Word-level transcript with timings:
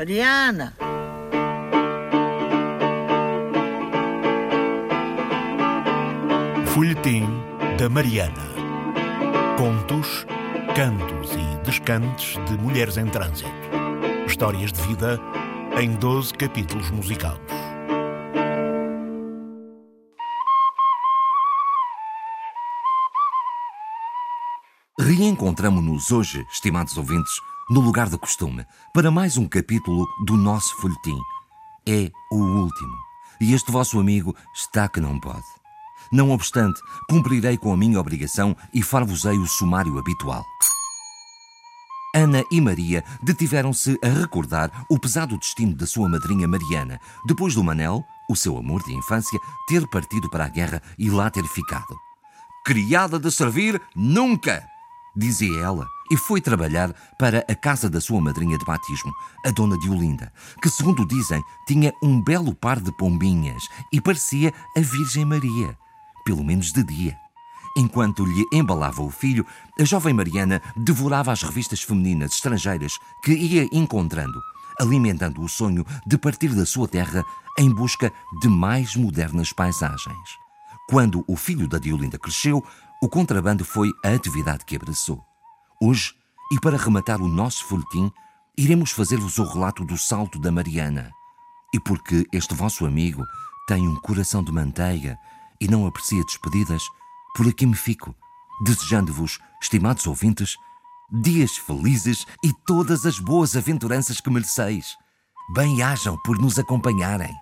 Mariana! 0.00 0.72
Folhetim 6.68 7.26
da 7.78 7.90
Mariana. 7.90 8.32
Contos, 9.58 10.24
cantos 10.74 11.32
e 11.34 11.64
descantes 11.66 12.42
de 12.46 12.56
mulheres 12.56 12.96
em 12.96 13.04
trânsito. 13.08 13.50
Histórias 14.26 14.72
de 14.72 14.80
vida 14.88 15.20
em 15.78 15.94
12 15.96 16.32
capítulos 16.32 16.90
musicados. 16.90 17.52
Reencontramo-nos 24.98 26.10
hoje, 26.10 26.46
estimados 26.50 26.96
ouvintes, 26.96 27.34
no 27.70 27.80
lugar 27.80 28.08
do 28.08 28.18
costume, 28.18 28.66
para 28.92 29.12
mais 29.12 29.36
um 29.36 29.46
capítulo 29.46 30.04
do 30.26 30.36
nosso 30.36 30.74
folhetim. 30.78 31.16
É 31.86 32.10
o 32.32 32.36
último. 32.36 32.96
E 33.40 33.54
este 33.54 33.70
vosso 33.70 34.00
amigo 34.00 34.34
está 34.52 34.88
que 34.88 35.00
não 35.00 35.20
pode. 35.20 35.46
Não 36.12 36.32
obstante, 36.32 36.80
cumprirei 37.08 37.56
com 37.56 37.72
a 37.72 37.76
minha 37.76 38.00
obrigação 38.00 38.56
e 38.74 38.82
far-vos-ei 38.82 39.38
o 39.38 39.46
sumário 39.46 39.96
habitual. 39.98 40.44
Ana 42.12 42.42
e 42.50 42.60
Maria 42.60 43.04
detiveram-se 43.22 43.96
a 44.02 44.08
recordar 44.08 44.84
o 44.90 44.98
pesado 44.98 45.38
destino 45.38 45.76
da 45.76 45.86
sua 45.86 46.08
madrinha 46.08 46.48
Mariana, 46.48 46.98
depois 47.24 47.54
do 47.54 47.62
Manel, 47.62 48.04
o 48.28 48.34
seu 48.34 48.58
amor 48.58 48.82
de 48.82 48.92
infância, 48.92 49.38
ter 49.68 49.86
partido 49.86 50.28
para 50.28 50.46
a 50.46 50.48
guerra 50.48 50.82
e 50.98 51.08
lá 51.08 51.30
ter 51.30 51.44
ficado. 51.44 51.96
Criada 52.64 53.16
de 53.16 53.30
servir, 53.30 53.80
nunca! 53.94 54.66
dizia 55.16 55.60
ela, 55.60 55.86
e 56.10 56.16
foi 56.16 56.40
trabalhar 56.40 56.92
para 57.18 57.44
a 57.48 57.54
casa 57.54 57.88
da 57.88 58.00
sua 58.00 58.20
madrinha 58.20 58.58
de 58.58 58.64
batismo, 58.64 59.12
a 59.46 59.50
dona 59.50 59.78
de 59.78 59.88
Olinda, 59.88 60.32
que, 60.60 60.68
segundo 60.68 61.06
dizem, 61.06 61.42
tinha 61.66 61.92
um 62.02 62.20
belo 62.20 62.54
par 62.54 62.80
de 62.80 62.90
pombinhas 62.90 63.62
e 63.92 64.00
parecia 64.00 64.52
a 64.76 64.80
Virgem 64.80 65.24
Maria, 65.24 65.78
pelo 66.24 66.42
menos 66.42 66.72
de 66.72 66.82
dia. 66.82 67.16
Enquanto 67.76 68.24
lhe 68.24 68.44
embalava 68.52 69.02
o 69.02 69.10
filho, 69.10 69.46
a 69.78 69.84
jovem 69.84 70.12
Mariana 70.12 70.60
devorava 70.76 71.30
as 71.30 71.42
revistas 71.42 71.82
femininas 71.82 72.32
estrangeiras 72.32 72.98
que 73.22 73.32
ia 73.32 73.68
encontrando, 73.70 74.40
alimentando 74.80 75.40
o 75.40 75.48
sonho 75.48 75.86
de 76.04 76.18
partir 76.18 76.52
da 76.54 76.66
sua 76.66 76.88
terra 76.88 77.24
em 77.56 77.72
busca 77.72 78.12
de 78.40 78.48
mais 78.48 78.96
modernas 78.96 79.52
paisagens. 79.52 80.40
Quando 80.88 81.24
o 81.28 81.36
filho 81.36 81.68
da 81.68 81.78
Diolinda 81.78 82.18
cresceu, 82.18 82.64
o 83.00 83.08
contrabando 83.08 83.64
foi 83.64 83.92
a 84.04 84.08
atividade 84.08 84.64
que 84.64 84.74
abraçou. 84.74 85.29
Hoje, 85.82 86.12
e 86.52 86.60
para 86.60 86.76
rematar 86.76 87.22
o 87.22 87.28
nosso 87.28 87.64
folhetim, 87.64 88.12
iremos 88.54 88.90
fazer-vos 88.90 89.38
o 89.38 89.44
relato 89.44 89.82
do 89.82 89.96
salto 89.96 90.38
da 90.38 90.52
Mariana. 90.52 91.10
E 91.72 91.80
porque 91.80 92.26
este 92.34 92.54
vosso 92.54 92.84
amigo 92.84 93.24
tem 93.66 93.88
um 93.88 93.96
coração 93.96 94.44
de 94.44 94.52
manteiga 94.52 95.16
e 95.58 95.66
não 95.66 95.86
aprecia 95.86 96.22
despedidas, 96.22 96.82
por 97.34 97.48
aqui 97.48 97.64
me 97.64 97.74
fico, 97.74 98.14
desejando-vos, 98.62 99.38
estimados 99.62 100.06
ouvintes, 100.06 100.54
dias 101.22 101.56
felizes 101.56 102.26
e 102.44 102.52
todas 102.66 103.06
as 103.06 103.18
boas 103.18 103.56
aventuranças 103.56 104.20
que 104.20 104.28
mereceis. 104.28 104.98
Bem-hajam 105.54 106.18
por 106.22 106.38
nos 106.38 106.58
acompanharem. 106.58 107.34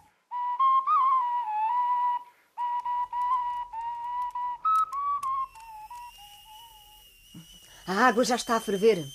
Água 8.09 8.25
já 8.25 8.37
está 8.37 8.56
a 8.56 8.61
ferver. 8.61 9.06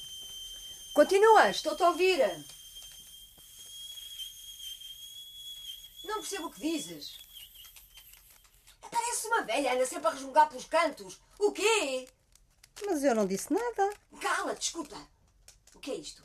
Continua, 0.93 1.49
estou-te 1.49 1.81
a 1.81 1.89
ouvir. 1.89 2.19
Não 6.05 6.19
percebo 6.19 6.47
o 6.47 6.51
que 6.51 6.61
dizes. 6.61 7.17
Parece 8.91 9.27
uma 9.27 9.41
velha, 9.41 9.73
anda 9.73 9.85
sempre 9.87 10.07
a 10.07 10.11
resmungar 10.11 10.47
pelos 10.47 10.65
cantos. 10.65 11.19
O 11.39 11.51
quê? 11.51 12.07
Mas 12.85 13.03
eu 13.03 13.15
não 13.15 13.25
disse 13.25 13.51
nada. 13.51 13.93
Cala-te, 14.21 14.67
escuta. 14.67 14.97
O 15.73 15.79
que 15.79 15.91
é 15.91 15.95
isto? 15.95 16.23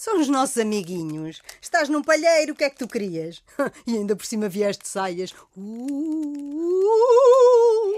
São 0.00 0.18
os 0.18 0.28
nossos 0.28 0.56
amiguinhos. 0.56 1.42
Estás 1.60 1.90
num 1.90 2.02
palheiro, 2.02 2.54
o 2.54 2.56
que 2.56 2.64
é 2.64 2.70
que 2.70 2.78
tu 2.78 2.88
querias? 2.88 3.42
E 3.86 3.98
ainda 3.98 4.16
por 4.16 4.24
cima 4.24 4.48
vieste 4.48 4.88
saias. 4.88 5.34
Uh! 5.54 6.80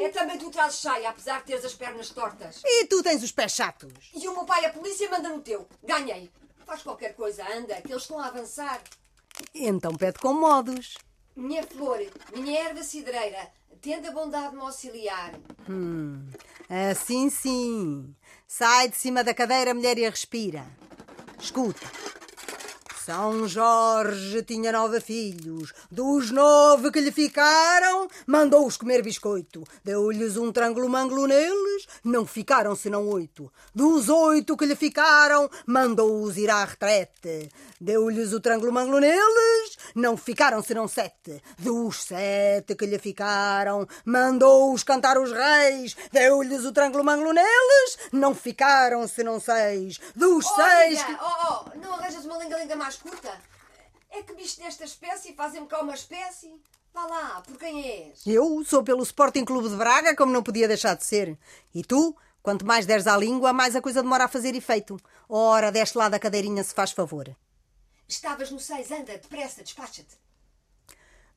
É 0.00 0.08
também 0.08 0.36
tu 0.36 0.50
trazes 0.50 0.80
saia, 0.80 1.10
apesar 1.10 1.38
de 1.38 1.44
teres 1.46 1.64
as 1.64 1.74
pernas 1.74 2.10
tortas. 2.10 2.60
E 2.64 2.86
tu 2.86 3.04
tens 3.04 3.22
os 3.22 3.30
pés 3.30 3.52
chatos. 3.52 3.92
E 4.12 4.26
o 4.26 4.34
meu 4.34 4.44
pai, 4.44 4.64
a 4.64 4.70
polícia, 4.70 5.08
manda 5.08 5.28
no 5.28 5.42
teu. 5.42 5.64
Ganhei. 5.80 6.28
Faz 6.66 6.82
qualquer 6.82 7.14
coisa, 7.14 7.46
anda, 7.56 7.80
que 7.80 7.92
eles 7.92 8.02
estão 8.02 8.18
a 8.18 8.26
avançar. 8.26 8.82
Então 9.54 9.94
pede 9.94 10.18
com 10.18 10.32
modos. 10.32 10.98
Minha 11.36 11.62
flor, 11.62 12.04
minha 12.34 12.62
erva 12.64 12.82
cidreira, 12.82 13.48
tende 13.80 14.08
a 14.08 14.12
bondade 14.12 14.50
de 14.50 14.56
me 14.56 14.62
auxiliar. 14.62 15.34
Hum, 15.70 16.26
assim 16.68 17.30
sim. 17.30 18.12
Sai 18.48 18.88
de 18.88 18.96
cima 18.96 19.22
da 19.22 19.32
cadeira, 19.32 19.72
mulher, 19.72 19.96
e 19.98 20.10
respira. 20.10 20.66
Escuta. 21.42 22.21
São 23.04 23.48
Jorge 23.48 24.42
tinha 24.44 24.70
nove 24.70 25.00
filhos. 25.00 25.72
Dos 25.90 26.30
nove 26.30 26.92
que 26.92 27.00
lhe 27.00 27.10
ficaram, 27.10 28.06
mandou-os 28.28 28.76
comer 28.76 29.02
biscoito. 29.02 29.64
Deu-lhes 29.82 30.36
um 30.36 30.52
trângulo-manglo 30.52 31.26
neles, 31.26 31.86
não 32.04 32.24
ficaram 32.24 32.76
senão 32.76 33.08
oito. 33.08 33.52
Dos 33.74 34.08
oito 34.08 34.56
que 34.56 34.66
lhe 34.66 34.76
ficaram, 34.76 35.50
mandou-os 35.66 36.36
ir 36.36 36.48
à 36.48 36.64
retrete. 36.64 37.48
Deu-lhes 37.80 38.32
o 38.32 38.40
trângulo-manglo 38.40 39.00
neles, 39.00 39.76
não 39.96 40.16
ficaram 40.16 40.62
senão 40.62 40.86
sete. 40.86 41.42
Dos 41.58 42.04
sete 42.04 42.76
que 42.76 42.86
lhe 42.86 43.00
ficaram, 43.00 43.84
mandou-os 44.04 44.84
cantar 44.84 45.18
os 45.18 45.32
reis. 45.32 45.96
Deu-lhes 46.12 46.64
o 46.64 46.70
trângulo-manglo 46.72 47.32
neles, 47.32 47.98
não 48.12 48.32
ficaram 48.32 49.08
senão 49.08 49.40
seis. 49.40 49.98
Dos 50.14 50.46
seis. 50.46 51.02
que- 51.02 51.16
oh, 51.20 51.64
oh, 51.74 51.78
não 51.78 51.94
arranjas 51.94 52.24
uma 52.24 52.38
linga-linga 52.38 52.76
mais 52.76 52.91
curta? 52.96 53.40
É 54.10 54.22
que 54.22 54.34
bicho 54.34 54.60
desta 54.60 54.84
espécie 54.84 55.34
fazem-me 55.34 55.66
cá 55.66 55.80
uma 55.80 55.94
espécie? 55.94 56.60
Vá 56.92 57.06
lá, 57.06 57.40
por 57.40 57.56
quem 57.56 57.82
és? 57.82 58.26
Eu 58.26 58.62
sou 58.64 58.84
pelo 58.84 59.02
Sporting 59.02 59.44
Clube 59.44 59.70
de 59.70 59.76
Braga, 59.76 60.14
como 60.14 60.32
não 60.32 60.42
podia 60.42 60.68
deixar 60.68 60.94
de 60.94 61.04
ser. 61.04 61.38
E 61.74 61.82
tu, 61.82 62.14
quanto 62.42 62.66
mais 62.66 62.84
deres 62.84 63.06
à 63.06 63.16
língua, 63.16 63.52
mais 63.52 63.74
a 63.74 63.80
coisa 63.80 64.02
demora 64.02 64.24
a 64.24 64.28
fazer 64.28 64.54
efeito. 64.54 65.00
Ora, 65.28 65.72
deste 65.72 65.96
lá 65.96 66.10
da 66.10 66.18
cadeirinha, 66.18 66.62
se 66.62 66.74
faz 66.74 66.92
favor. 66.92 67.34
Estavas 68.06 68.50
no 68.50 68.60
seis, 68.60 68.90
anda, 68.90 69.12
depressa, 69.12 69.62
despacha-te. 69.62 70.18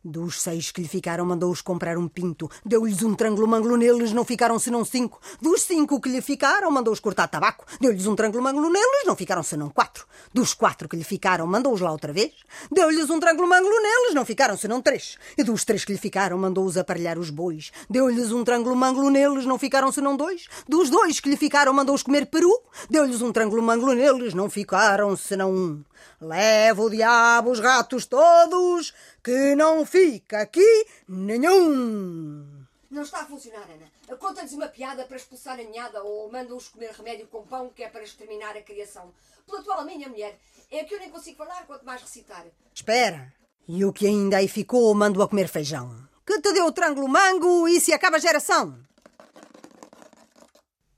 Dos 0.07 0.39
seis 0.39 0.69
que 0.69 0.81
lhe 0.81 0.87
ficaram, 0.87 1.25
mandou-os 1.25 1.61
comprar 1.61 1.97
um 1.97 2.07
pinto. 2.07 2.47
Deu-lhes 2.63 3.01
um 3.01 3.15
trângulo-manglo 3.15 3.75
neles, 3.75 4.13
não 4.13 4.23
ficaram 4.23 4.59
senão 4.59 4.85
cinco. 4.85 5.19
Dos 5.41 5.63
cinco 5.63 5.99
que 5.99 6.07
lhe 6.07 6.21
ficaram, 6.21 6.69
mandou-os 6.69 6.99
cortar 6.99 7.27
tabaco. 7.27 7.65
Deu-lhes 7.81 8.05
um 8.05 8.15
trângulo-manglo 8.15 8.69
neles, 8.69 9.07
não 9.07 9.15
ficaram 9.15 9.41
senão 9.41 9.67
quatro. 9.67 10.05
Dos 10.31 10.53
quatro 10.53 10.87
que 10.87 10.95
lhe 10.95 11.03
ficaram, 11.03 11.47
mandou-os 11.47 11.81
lá 11.81 11.91
outra 11.91 12.13
vez. 12.13 12.31
Deu-lhes 12.71 13.09
um 13.09 13.19
trângulo-manglo 13.19 13.81
neles, 13.81 14.13
não 14.13 14.23
ficaram 14.23 14.55
senão 14.55 14.79
três. 14.79 15.17
E 15.35 15.43
dos 15.43 15.65
três 15.65 15.83
que 15.83 15.93
lhe 15.93 15.97
ficaram, 15.97 16.37
mandou-os 16.37 16.77
aparelhar 16.77 17.17
os 17.17 17.31
bois. 17.31 17.71
Deu-lhes 17.89 18.31
um 18.31 18.43
trângulo-manglo 18.43 19.09
neles, 19.09 19.43
não 19.43 19.57
ficaram 19.57 19.91
senão 19.91 20.15
dois. 20.15 20.47
Dos 20.69 20.91
dois 20.91 21.19
que 21.19 21.31
lhe 21.31 21.35
ficaram, 21.35 21.73
mandou-os 21.73 22.03
comer 22.03 22.27
peru. 22.27 22.55
Deu-lhes 22.91 23.23
um 23.23 23.31
trângulo-manglo 23.31 23.91
neles, 23.95 24.35
não 24.35 24.51
ficaram 24.51 25.17
senão 25.17 25.51
um. 25.51 25.83
Leva 26.21 26.81
o 26.81 26.89
diabo 26.89 27.51
os 27.51 27.59
ratos 27.59 28.05
todos, 28.05 28.93
que 29.25 29.55
não 29.55 29.83
fica 29.87 30.41
aqui 30.41 30.85
nenhum. 31.07 32.63
Não 32.91 33.01
está 33.01 33.21
a 33.21 33.25
funcionar, 33.25 33.67
Ana. 33.71 34.17
Conta-lhes 34.19 34.53
uma 34.53 34.67
piada 34.67 35.03
para 35.05 35.17
expulsar 35.17 35.59
a 35.59 35.63
ninhada 35.63 36.03
ou 36.03 36.31
manda-os 36.31 36.67
comer 36.67 36.91
remédio 36.91 37.25
com 37.25 37.41
pão 37.41 37.71
que 37.71 37.83
é 37.83 37.89
para 37.89 38.03
exterminar 38.03 38.55
a 38.55 38.61
criação. 38.61 39.11
Pela 39.47 39.63
tua 39.63 39.83
minha 39.83 40.07
mulher, 40.07 40.39
é 40.69 40.83
que 40.83 40.93
eu 40.93 40.99
nem 40.99 41.09
consigo 41.09 41.37
falar 41.37 41.65
quanto 41.65 41.83
mais 41.83 42.03
recitar. 42.03 42.45
Espera. 42.71 43.33
E 43.67 43.83
o 43.83 43.91
que 43.91 44.05
ainda 44.05 44.37
aí 44.37 44.47
ficou, 44.47 44.93
mando 44.93 45.23
a 45.23 45.27
comer 45.27 45.47
feijão. 45.47 46.07
Que 46.23 46.39
te 46.39 46.53
deu 46.53 46.67
o 46.67 46.71
trângulo 46.71 47.07
mango 47.07 47.67
e 47.67 47.81
se 47.81 47.93
acaba 47.93 48.17
a 48.17 48.19
geração. 48.19 48.79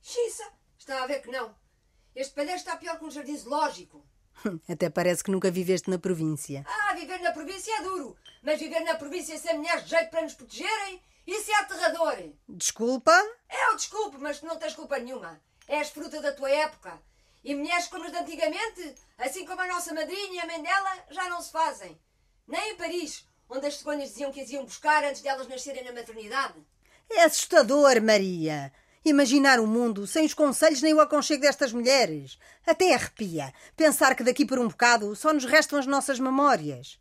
Xiça, 0.02 0.44
está 0.78 1.02
a 1.02 1.06
ver 1.06 1.22
que 1.22 1.30
não. 1.30 1.54
Este 2.14 2.34
palheiro 2.34 2.58
está 2.58 2.76
pior 2.76 2.98
que 2.98 3.06
um 3.06 3.10
jardim 3.10 3.38
zoológico. 3.38 4.04
Até 4.68 4.88
parece 4.90 5.22
que 5.22 5.30
nunca 5.30 5.50
viveste 5.50 5.90
na 5.90 5.98
província. 5.98 6.64
Ah, 6.66 6.94
viver 6.94 7.20
na 7.20 7.32
província 7.32 7.74
é 7.78 7.82
duro. 7.82 8.16
Mas 8.42 8.60
viver 8.60 8.80
na 8.80 8.94
província 8.94 9.38
sem 9.38 9.56
mulheres 9.56 9.84
de 9.84 9.90
jeito 9.90 10.10
para 10.10 10.22
nos 10.22 10.34
protegerem, 10.34 11.02
isso 11.26 11.50
é 11.50 11.54
aterrador. 11.54 12.16
Desculpa? 12.48 13.12
É 13.48 13.70
o 13.70 13.76
desculpe, 13.76 14.16
mas 14.18 14.40
tu 14.40 14.46
não 14.46 14.56
tens 14.56 14.74
culpa 14.74 14.98
nenhuma. 14.98 15.40
És 15.66 15.90
fruta 15.90 16.20
da 16.20 16.32
tua 16.32 16.50
época. 16.50 17.00
E 17.44 17.54
mulheres 17.54 17.88
como 17.88 18.04
as 18.04 18.12
de 18.12 18.18
antigamente, 18.18 18.94
assim 19.18 19.44
como 19.44 19.60
a 19.60 19.66
nossa 19.66 19.94
madrinha 19.94 20.34
e 20.34 20.40
a 20.40 20.46
mãe 20.46 20.62
dela, 20.62 21.04
já 21.10 21.28
não 21.28 21.40
se 21.40 21.52
fazem. 21.52 21.98
Nem 22.46 22.72
em 22.72 22.76
Paris, 22.76 23.26
onde 23.48 23.66
as 23.66 23.76
cegonhas 23.76 24.10
diziam 24.10 24.32
que 24.32 24.40
as 24.40 24.50
iam 24.50 24.64
buscar 24.64 25.04
antes 25.04 25.22
delas 25.22 25.46
nascerem 25.48 25.84
na 25.84 25.92
maternidade. 25.92 26.54
É 27.10 27.22
assustador, 27.22 28.02
Maria. 28.02 28.72
Imaginar 29.08 29.58
o 29.58 29.66
mundo 29.66 30.06
sem 30.06 30.26
os 30.26 30.34
conselhos 30.34 30.82
nem 30.82 30.92
o 30.92 31.00
aconchego 31.00 31.40
destas 31.40 31.72
mulheres. 31.72 32.38
Até 32.66 32.94
arrepia 32.94 33.54
pensar 33.74 34.14
que 34.14 34.22
daqui 34.22 34.44
por 34.44 34.58
um 34.58 34.68
bocado 34.68 35.16
só 35.16 35.32
nos 35.32 35.46
restam 35.46 35.78
as 35.78 35.86
nossas 35.86 36.20
memórias. 36.20 37.00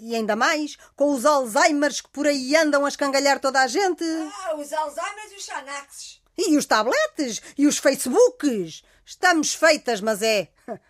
E 0.00 0.14
ainda 0.14 0.36
mais 0.36 0.76
com 0.94 1.12
os 1.12 1.26
Alzheimers 1.26 2.00
que 2.00 2.08
por 2.10 2.26
aí 2.26 2.54
andam 2.54 2.84
a 2.84 2.88
escangalhar 2.88 3.40
toda 3.40 3.60
a 3.60 3.66
gente. 3.66 4.04
Ah, 4.04 4.54
os 4.54 4.72
Alzheimer 4.72 5.32
e 5.32 5.36
os 5.36 5.44
Xanaxes. 5.44 6.22
E 6.38 6.56
os 6.56 6.66
tabletes 6.66 7.42
e 7.58 7.66
os 7.66 7.78
Facebooks. 7.78 8.82
Estamos 9.04 9.52
feitas, 9.52 10.00
mas 10.00 10.22
é. 10.22 10.48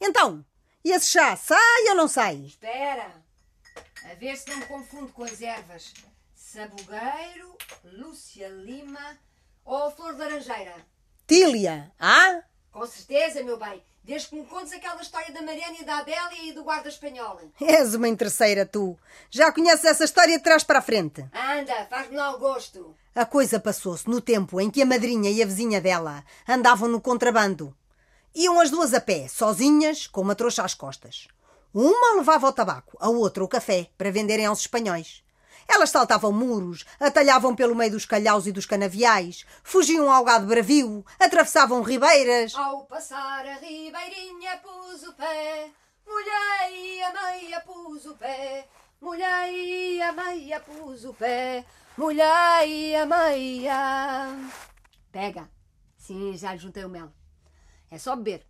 Então, 0.00 0.44
e 0.84 0.92
esse 0.92 1.08
chá 1.08 1.34
sai 1.34 1.88
ou 1.88 1.94
não 1.96 2.06
sai? 2.06 2.36
Espera, 2.36 3.20
a 4.04 4.14
ver 4.14 4.36
se 4.36 4.48
não 4.48 4.58
me 4.58 4.66
confundo 4.66 5.12
com 5.12 5.24
as 5.24 5.42
ervas. 5.42 5.92
Sabugueiro, 6.36 7.56
Lúcia 7.84 8.48
Lima 8.48 9.18
ou 9.68 9.90
Flor 9.90 10.14
de 10.14 10.20
Laranjeira. 10.20 10.74
Tília, 11.26 11.92
ah? 12.00 12.40
Com 12.72 12.86
certeza, 12.86 13.42
meu 13.42 13.58
bem. 13.58 13.82
Desde 14.02 14.28
que 14.28 14.36
me 14.36 14.46
contes 14.46 14.72
aquela 14.72 15.02
história 15.02 15.30
da 15.34 15.42
Mariana 15.42 15.76
e 15.78 15.84
da 15.84 15.98
Adélia 15.98 16.42
e 16.42 16.52
do 16.54 16.64
guarda 16.64 16.88
espanhola. 16.88 17.42
És 17.60 17.94
uma 17.94 18.08
interesseira, 18.08 18.64
tu. 18.64 18.98
Já 19.30 19.52
conheces 19.52 19.84
essa 19.84 20.04
história 20.04 20.38
de 20.38 20.42
trás 20.42 20.64
para 20.64 20.78
a 20.78 20.82
frente. 20.82 21.20
Anda, 21.34 21.86
faz-me 21.90 22.16
lá 22.16 22.34
o 22.34 22.38
gosto. 22.38 22.96
A 23.14 23.26
coisa 23.26 23.60
passou-se 23.60 24.08
no 24.08 24.22
tempo 24.22 24.58
em 24.58 24.70
que 24.70 24.80
a 24.80 24.86
madrinha 24.86 25.30
e 25.30 25.42
a 25.42 25.46
vizinha 25.46 25.82
dela 25.82 26.24
andavam 26.48 26.88
no 26.88 27.02
contrabando. 27.02 27.76
Iam 28.34 28.58
as 28.60 28.70
duas 28.70 28.94
a 28.94 29.00
pé, 29.02 29.28
sozinhas, 29.28 30.06
com 30.06 30.22
uma 30.22 30.34
trouxa 30.34 30.62
às 30.62 30.72
costas. 30.72 31.28
Uma 31.74 32.16
levava 32.16 32.48
o 32.48 32.52
tabaco, 32.52 32.96
a 32.98 33.10
outra 33.10 33.44
o 33.44 33.48
café, 33.48 33.90
para 33.98 34.10
venderem 34.10 34.46
aos 34.46 34.60
espanhóis. 34.60 35.22
Elas 35.68 35.90
saltavam 35.90 36.32
muros, 36.32 36.86
atalhavam 36.98 37.54
pelo 37.54 37.74
meio 37.74 37.92
dos 37.92 38.06
calhaus 38.06 38.46
e 38.46 38.52
dos 38.52 38.64
canaviais, 38.64 39.44
fugiam 39.62 40.10
ao 40.10 40.24
gado 40.24 40.46
bravio, 40.46 41.04
atravessavam 41.20 41.82
ribeiras. 41.82 42.54
Ao 42.54 42.86
passar 42.86 43.46
a 43.46 43.54
ribeirinha 43.56 44.56
pus 44.62 45.02
o 45.02 45.12
pé, 45.12 45.70
molhei 46.06 47.02
a 47.02 47.12
meia 47.12 47.60
pus 47.60 48.06
o 48.06 48.14
pé, 48.14 48.66
molhei 48.98 50.00
a 50.00 50.12
meia 50.12 50.58
pus 50.60 51.04
o 51.04 51.12
pé, 51.12 51.64
molhei 51.98 52.96
a 52.96 53.04
meia. 53.04 54.34
Pega. 55.12 55.50
Sim, 55.98 56.34
já 56.34 56.54
lhe 56.54 56.58
juntei 56.58 56.84
o 56.84 56.88
mel. 56.88 57.12
É 57.90 57.98
só 57.98 58.16
beber. 58.16 58.46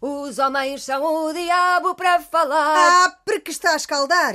Os 0.00 0.38
homens 0.38 0.84
são 0.84 1.02
o 1.02 1.32
diabo 1.32 1.94
para 1.94 2.20
falar. 2.20 3.04
Ah, 3.04 3.18
porque 3.24 3.50
está 3.50 3.72
a 3.72 3.76
escaldar. 3.76 4.34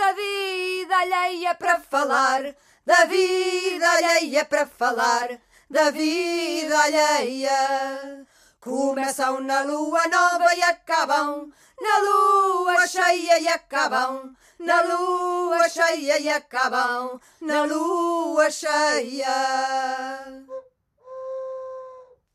Da 0.00 0.12
vida 0.14 0.96
alheia 0.96 1.54
para 1.54 1.78
falar, 1.78 2.54
da 2.86 3.04
vida 3.04 3.86
alheia 3.90 4.46
para 4.46 4.66
falar, 4.66 5.28
da 5.68 5.90
vida 5.90 6.74
alheia. 6.84 8.26
Começam 8.60 9.40
na 9.42 9.60
lua 9.60 10.08
nova 10.08 10.54
e 10.54 10.62
acabam 10.62 11.52
na 11.78 11.98
lua 11.98 12.86
cheia 12.86 13.40
e 13.40 13.48
acabam 13.48 14.34
na 14.58 14.80
lua 14.80 15.68
cheia 15.68 16.18
e 16.18 16.30
acabam 16.30 17.20
na 17.42 17.64
lua 17.64 18.50
cheia. 18.50 19.36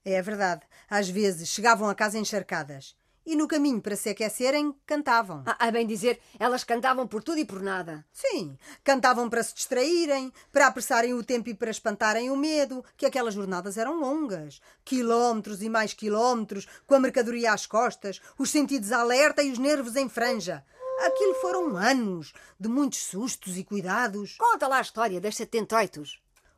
É 0.06 0.22
verdade. 0.22 0.62
Às 0.88 1.10
vezes 1.10 1.50
chegavam 1.50 1.90
a 1.90 1.96
casa 1.96 2.20
encharcadas 2.20 2.96
e 3.26 3.36
no 3.36 3.48
caminho 3.48 3.82
para 3.82 3.96
se 3.96 4.10
aquecerem 4.10 4.74
cantavam. 4.86 5.44
A, 5.46 5.68
a 5.68 5.72
bem 5.72 5.88
dizer, 5.88 6.20
elas 6.40 6.64
cantavam 6.64 7.08
por 7.08 7.24
tudo 7.24 7.40
e 7.40 7.46
por 7.46 7.62
nada. 7.62 8.06
Sim, 8.14 8.58
cantavam 8.84 9.30
para 9.30 9.42
se 9.42 9.56
distraírem, 9.56 10.32
para 10.52 10.68
apressarem 10.68 11.14
o 11.14 11.24
tempo 11.24 11.50
e 11.50 11.56
para 11.56 11.72
espantarem 11.72 12.30
o 12.30 12.38
medo, 12.38 12.86
que 12.96 13.06
aquelas 13.06 13.34
jornadas 13.34 13.78
eram 13.78 14.00
longas. 14.00 14.62
Quilómetros 14.84 15.62
e 15.64 15.70
mais 15.70 15.94
quilómetros, 15.94 16.68
com 16.86 16.96
a 16.96 17.00
mercadoria 17.00 17.52
às 17.52 17.66
costas, 17.66 18.22
os 18.38 18.52
sentidos 18.52 18.92
alerta 18.92 19.42
e 19.42 19.52
os 19.52 19.58
nervos 19.58 19.96
em 19.96 20.08
franja. 20.08 20.64
Aquilo 21.06 21.34
foram 21.36 21.76
anos 21.76 22.32
de 22.60 22.70
muitos 22.70 23.00
sustos 23.00 23.58
e 23.58 23.64
cuidados. 23.64 24.36
Conta 24.38 24.68
lá 24.68 24.78
a 24.78 24.82
história 24.82 25.20
das 25.20 25.36
78. 25.36 26.04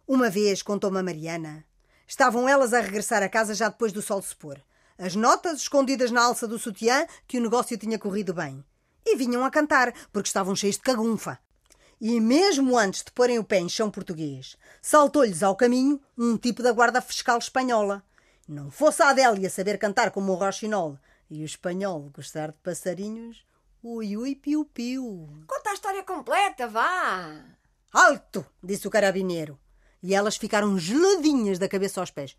Uma 0.08 0.30
vez, 0.30 0.62
contou-me 0.62 1.00
a 1.00 1.04
Mariana, 1.04 1.66
estavam 2.08 2.48
elas 2.48 2.74
a 2.74 2.80
regressar 2.80 3.24
a 3.24 3.30
casa 3.30 3.54
já 3.54 3.68
depois 3.68 3.92
do 3.92 4.02
sol 4.02 4.22
se 4.22 4.36
pôr 4.36 4.62
as 4.98 5.16
notas 5.16 5.62
escondidas 5.62 6.12
na 6.12 6.24
alça 6.24 6.48
do 6.48 6.58
sutiã 6.58 7.06
que 7.28 7.38
o 7.38 7.42
negócio 7.42 7.78
tinha 7.78 8.00
corrido 8.00 8.34
bem. 8.34 8.64
E 9.06 9.16
vinham 9.16 9.46
a 9.46 9.52
cantar, 9.52 9.94
porque 10.12 10.28
estavam 10.28 10.56
cheios 10.56 10.76
de 10.76 10.82
cagunfa. 10.82 11.40
E 12.00 12.20
mesmo 12.20 12.78
antes 12.78 13.04
de 13.04 13.12
porem 13.12 13.40
o 13.40 13.44
pé 13.44 13.60
em 13.60 13.70
chão 13.70 13.90
português, 13.90 14.58
saltou-lhes 14.82 15.42
ao 15.42 15.56
caminho 15.56 16.00
um 16.18 16.38
tipo 16.38 16.62
da 16.62 16.72
guarda 16.72 17.02
fiscal 17.02 17.38
espanhola. 17.38 18.04
Não 18.48 18.70
fosse 18.70 19.02
a 19.02 19.10
Adélia 19.10 19.50
saber 19.50 19.78
cantar 19.78 20.12
como 20.12 20.32
o 20.32 20.36
Rochinol 20.36 20.98
e 21.30 21.42
o 21.42 21.46
espanhol 21.46 22.10
gostar 22.14 22.52
de 22.52 22.58
passarinhos, 22.64 23.46
ui 23.84 24.16
ui 24.16 24.36
piu 24.36 24.64
piu. 24.66 25.28
Conta 25.48 25.72
a 25.72 25.74
história 25.74 26.04
completa, 26.04 26.68
vá! 26.68 27.44
Alto! 27.92 28.46
disse 28.64 28.88
o 28.88 28.92
carabineiro. 28.92 29.60
E 30.02 30.14
elas 30.14 30.38
ficaram 30.38 30.78
geladinhas 30.78 31.58
da 31.58 31.68
cabeça 31.68 32.00
aos 32.00 32.12
pés. 32.12 32.38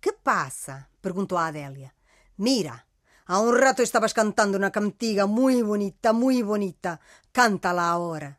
Que 0.00 0.12
passa? 0.12 0.88
perguntou 1.00 1.38
a 1.38 1.46
Adélia. 1.46 1.92
Mira, 2.38 2.84
há 3.26 3.40
um 3.40 3.50
rato 3.50 3.82
estavas 3.82 4.12
cantando 4.12 4.58
na 4.58 4.70
cantiga 4.70 5.26
muito 5.26 5.64
bonita, 5.66 6.12
muito 6.12 6.46
bonita. 6.46 7.00
Canta-la 7.32 7.92
agora. 7.92 8.38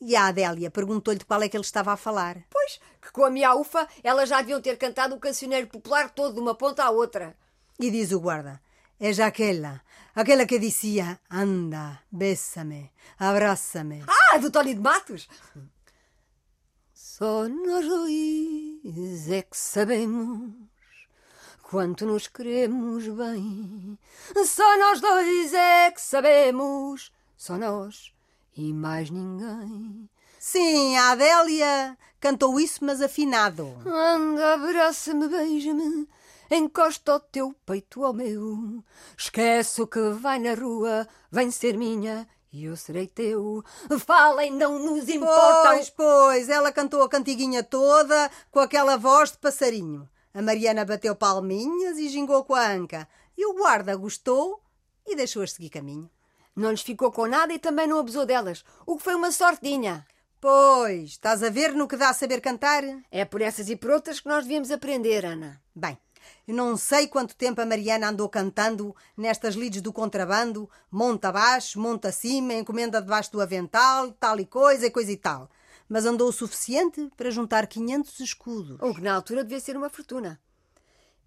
E 0.00 0.16
a 0.16 0.26
Adélia 0.26 0.70
perguntou-lhe 0.70 1.18
de 1.18 1.26
qual 1.26 1.42
é 1.42 1.48
que 1.48 1.56
ele 1.56 1.64
estava 1.64 1.92
a 1.92 1.96
falar. 1.96 2.38
Pois, 2.50 2.80
que 3.00 3.12
com 3.12 3.24
a 3.24 3.30
minha 3.30 3.54
ufa 3.54 3.86
elas 4.02 4.28
já 4.28 4.40
deviam 4.40 4.60
ter 4.60 4.78
cantado 4.78 5.14
o 5.14 5.20
cancioneiro 5.20 5.66
popular 5.66 6.10
todo 6.10 6.34
de 6.34 6.40
uma 6.40 6.54
ponta 6.54 6.84
à 6.84 6.90
outra. 6.90 7.36
E 7.78 7.90
diz 7.90 8.10
o 8.12 8.20
guarda, 8.20 8.60
é 8.98 9.12
já 9.12 9.26
aquela, 9.26 9.80
aquela 10.14 10.46
que 10.46 10.58
dizia, 10.58 11.20
anda, 11.30 12.00
bésame, 12.10 12.90
abraça-me. 13.18 14.02
Ah, 14.06 14.38
do 14.38 14.50
Tony 14.50 14.74
de 14.74 14.80
Matos! 14.80 15.28
Só 16.92 17.46
nós 17.48 17.86
dois 17.86 19.30
é 19.30 19.42
que 19.42 19.56
sabemos 19.56 20.52
quanto 21.70 22.04
nos 22.04 22.26
queremos 22.26 23.06
bem. 23.06 23.96
Só 24.44 24.76
nós 24.76 25.00
dois 25.00 25.54
é 25.54 25.88
que 25.92 26.02
sabemos, 26.02 27.12
só 27.36 27.56
nós 27.56 28.12
e 28.56 28.72
mais 28.72 29.08
ninguém. 29.08 30.10
Sim, 30.40 30.96
a 30.96 31.12
Adélia 31.12 31.96
cantou 32.18 32.58
isso, 32.58 32.84
mas 32.84 33.00
afinado. 33.00 33.72
Anda, 33.86 34.54
abraça-me, 34.54 35.28
beija-me, 35.28 36.08
encosta 36.50 37.14
o 37.14 37.20
teu 37.20 37.54
peito 37.64 38.04
ao 38.04 38.12
meu. 38.12 38.82
Esquece 39.16 39.80
o 39.80 39.86
que 39.86 40.10
vai 40.10 40.40
na 40.40 40.54
rua, 40.54 41.06
vem 41.30 41.52
ser 41.52 41.78
minha 41.78 42.26
e 42.52 42.64
eu 42.64 42.76
serei 42.76 43.06
teu. 43.06 43.62
Falem, 44.04 44.50
não 44.50 44.76
nos 44.76 45.08
importa. 45.08 45.68
Pois, 45.68 45.90
pois, 45.90 46.48
ela 46.48 46.72
cantou 46.72 47.00
a 47.04 47.08
cantiguinha 47.08 47.62
toda 47.62 48.28
com 48.50 48.58
aquela 48.58 48.96
voz 48.96 49.30
de 49.30 49.38
passarinho. 49.38 50.08
A 50.32 50.40
Mariana 50.40 50.84
bateu 50.84 51.16
palminhas 51.16 51.98
e 51.98 52.08
gingou 52.08 52.44
com 52.44 52.54
a 52.54 52.68
anca. 52.68 53.08
E 53.36 53.44
o 53.46 53.54
guarda 53.54 53.96
gostou 53.96 54.62
e 55.04 55.16
deixou-as 55.16 55.52
seguir 55.52 55.70
caminho. 55.70 56.08
Não 56.54 56.70
lhes 56.70 56.82
ficou 56.82 57.10
com 57.10 57.26
nada 57.26 57.52
e 57.52 57.58
também 57.58 57.86
não 57.86 57.98
abusou 57.98 58.24
delas, 58.24 58.64
o 58.86 58.96
que 58.96 59.02
foi 59.02 59.14
uma 59.14 59.32
sortinha. 59.32 60.06
Pois, 60.40 61.10
estás 61.10 61.42
a 61.42 61.50
ver 61.50 61.72
no 61.74 61.88
que 61.88 61.96
dá 61.96 62.10
a 62.10 62.14
saber 62.14 62.40
cantar? 62.40 62.84
É 63.10 63.24
por 63.24 63.42
essas 63.42 63.68
e 63.68 63.76
por 63.76 63.90
outras 63.90 64.20
que 64.20 64.28
nós 64.28 64.44
devíamos 64.44 64.70
aprender, 64.70 65.24
Ana. 65.24 65.60
Bem, 65.74 65.98
eu 66.46 66.54
não 66.54 66.76
sei 66.76 67.08
quanto 67.08 67.34
tempo 67.36 67.60
a 67.60 67.66
Mariana 67.66 68.08
andou 68.08 68.28
cantando 68.28 68.94
nestas 69.16 69.54
lides 69.54 69.82
do 69.82 69.92
contrabando, 69.92 70.70
monta 70.90 71.28
abaixo, 71.28 71.80
monta 71.80 72.08
acima, 72.08 72.54
encomenda 72.54 73.02
debaixo 73.02 73.32
do 73.32 73.40
avental, 73.40 74.12
tal 74.12 74.38
e 74.38 74.46
coisa 74.46 74.86
e 74.86 74.90
coisa 74.90 75.10
e 75.10 75.16
tal 75.16 75.50
mas 75.90 76.06
andou 76.06 76.28
o 76.28 76.32
suficiente 76.32 77.10
para 77.16 77.32
juntar 77.32 77.66
500 77.66 78.20
escudos. 78.20 78.78
O 78.80 78.94
que 78.94 79.00
na 79.00 79.12
altura 79.12 79.42
devia 79.42 79.58
ser 79.58 79.76
uma 79.76 79.90
fortuna. 79.90 80.40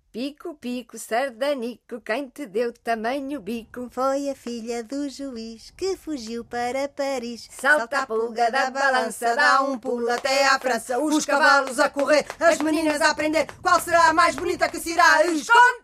Pico, 0.10 0.56
pico, 0.56 0.98
sardanico, 0.98 2.00
quem 2.00 2.30
te 2.30 2.46
deu 2.46 2.72
tamanho 2.72 3.42
bico? 3.42 3.90
Foi 3.92 4.30
a 4.30 4.36
filha 4.36 4.82
do 4.82 5.10
juiz 5.10 5.72
que 5.72 5.98
fugiu 5.98 6.46
para 6.46 6.88
Paris. 6.88 7.50
Salta 7.52 8.04
a 8.04 8.08
pulga 8.08 8.50
da 8.50 8.72
balança, 8.72 9.36
dá 9.36 9.62
um 9.64 9.78
pulo 9.78 10.10
até 10.10 10.48
à 10.48 10.58
França. 10.60 10.98
Os 10.98 11.26
cavalos 11.26 11.80
a 11.80 11.90
correr, 11.90 12.26
as 12.40 12.60
meninas 12.60 13.02
a 13.02 13.10
aprender. 13.10 13.48
Qual 13.62 13.82
será 13.82 14.08
a 14.08 14.14
mais 14.14 14.36
bonita 14.36 14.70
que 14.70 14.80
se 14.80 14.92
irá 14.92 15.26
esconder? 15.26 15.84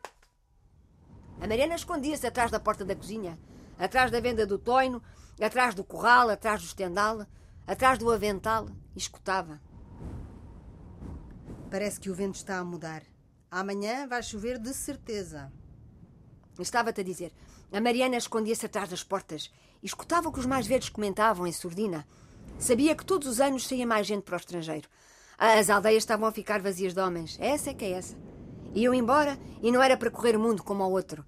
A 1.41 1.47
Mariana 1.47 1.75
escondia-se 1.75 2.25
atrás 2.25 2.49
da 2.49 2.59
porta 2.59 2.85
da 2.85 2.95
cozinha, 2.95 3.37
atrás 3.77 4.09
da 4.09 4.21
venda 4.21 4.45
do 4.45 4.59
toino, 4.59 5.01
atrás 5.41 5.73
do 5.73 5.83
corral, 5.83 6.29
atrás 6.29 6.61
do 6.61 6.67
estendal 6.67 7.25
atrás 7.69 7.99
do 7.99 8.11
avental, 8.11 8.67
e 8.95 8.97
escutava. 8.97 9.61
Parece 11.69 11.99
que 11.99 12.09
o 12.09 12.15
vento 12.15 12.33
está 12.33 12.57
a 12.57 12.63
mudar. 12.63 13.03
Amanhã 13.51 14.07
vai 14.07 14.23
chover 14.23 14.57
de 14.57 14.73
certeza. 14.73 15.53
Estava-te 16.57 17.01
a 17.01 17.03
dizer. 17.03 17.31
A 17.71 17.79
Mariana 17.79 18.17
escondia-se 18.17 18.65
atrás 18.65 18.89
das 18.89 19.03
portas 19.03 19.53
e 19.83 19.85
escutava 19.85 20.27
o 20.27 20.31
que 20.31 20.39
os 20.39 20.47
mais 20.47 20.65
velhos 20.65 20.89
comentavam 20.89 21.45
em 21.45 21.51
surdina. 21.51 22.07
Sabia 22.57 22.95
que 22.95 23.05
todos 23.05 23.27
os 23.27 23.39
anos 23.39 23.67
saía 23.67 23.85
mais 23.85 24.07
gente 24.07 24.23
para 24.23 24.33
o 24.33 24.39
estrangeiro. 24.39 24.89
As 25.37 25.69
aldeias 25.69 26.01
estavam 26.01 26.27
a 26.27 26.31
ficar 26.31 26.59
vazias 26.59 26.95
de 26.95 26.99
homens. 26.99 27.37
Essa 27.39 27.69
é 27.69 27.73
que 27.75 27.85
é 27.85 27.91
essa. 27.91 28.17
Iam 28.73 28.95
embora 28.95 29.37
e 29.61 29.71
não 29.71 29.83
era 29.83 29.95
para 29.95 30.09
correr 30.09 30.35
o 30.35 30.39
mundo 30.39 30.63
como 30.63 30.81
ao 30.81 30.91
outro. 30.91 31.23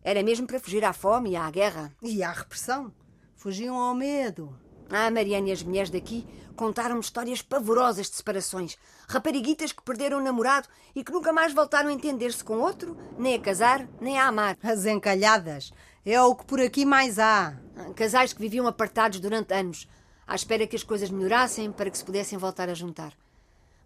Era 0.00 0.22
mesmo 0.22 0.46
para 0.46 0.60
fugir 0.60 0.84
à 0.84 0.92
fome 0.92 1.30
e 1.30 1.36
à 1.36 1.50
guerra. 1.50 1.92
E 2.00 2.22
à 2.22 2.30
repressão. 2.30 2.94
Fugiam 3.34 3.76
ao 3.76 3.96
medo. 3.96 4.56
A 4.94 5.10
Mariana 5.10 5.48
e 5.48 5.52
as 5.52 5.62
mulheres 5.62 5.88
daqui 5.88 6.26
contaram-me 6.54 7.00
histórias 7.00 7.40
pavorosas 7.40 8.10
de 8.10 8.16
separações. 8.16 8.76
Rapariguitas 9.08 9.72
que 9.72 9.82
perderam 9.82 10.18
o 10.18 10.22
namorado 10.22 10.68
e 10.94 11.02
que 11.02 11.10
nunca 11.10 11.32
mais 11.32 11.54
voltaram 11.54 11.88
a 11.88 11.92
entender-se 11.94 12.44
com 12.44 12.58
outro, 12.58 12.94
nem 13.18 13.34
a 13.34 13.40
casar, 13.40 13.88
nem 13.98 14.18
a 14.18 14.26
amar. 14.26 14.58
As 14.62 14.84
encalhadas. 14.84 15.72
É 16.04 16.20
o 16.20 16.34
que 16.34 16.44
por 16.44 16.60
aqui 16.60 16.84
mais 16.84 17.18
há. 17.18 17.56
Casais 17.96 18.34
que 18.34 18.40
viviam 18.40 18.66
apartados 18.66 19.18
durante 19.18 19.54
anos, 19.54 19.88
à 20.26 20.34
espera 20.34 20.66
que 20.66 20.76
as 20.76 20.82
coisas 20.82 21.08
melhorassem 21.08 21.72
para 21.72 21.90
que 21.90 21.96
se 21.96 22.04
pudessem 22.04 22.38
voltar 22.38 22.68
a 22.68 22.74
juntar. 22.74 23.14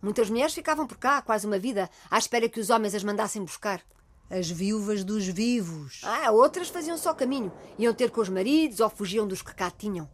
Muitas 0.02 0.28
mulheres 0.28 0.54
ficavam 0.54 0.88
por 0.88 0.98
cá, 0.98 1.22
quase 1.22 1.46
uma 1.46 1.58
vida, 1.58 1.88
à 2.10 2.18
espera 2.18 2.48
que 2.48 2.58
os 2.58 2.68
homens 2.68 2.96
as 2.96 3.04
mandassem 3.04 3.44
buscar. 3.44 3.80
As 4.28 4.50
viúvas 4.50 5.04
dos 5.04 5.24
vivos. 5.24 6.00
Ah, 6.02 6.32
outras 6.32 6.68
faziam 6.68 6.98
só 6.98 7.14
caminho. 7.14 7.52
Iam 7.78 7.94
ter 7.94 8.10
com 8.10 8.20
os 8.20 8.28
maridos 8.28 8.80
ou 8.80 8.90
fugiam 8.90 9.24
dos 9.24 9.40
que 9.40 9.54
cá 9.54 9.70
tinham. 9.70 10.08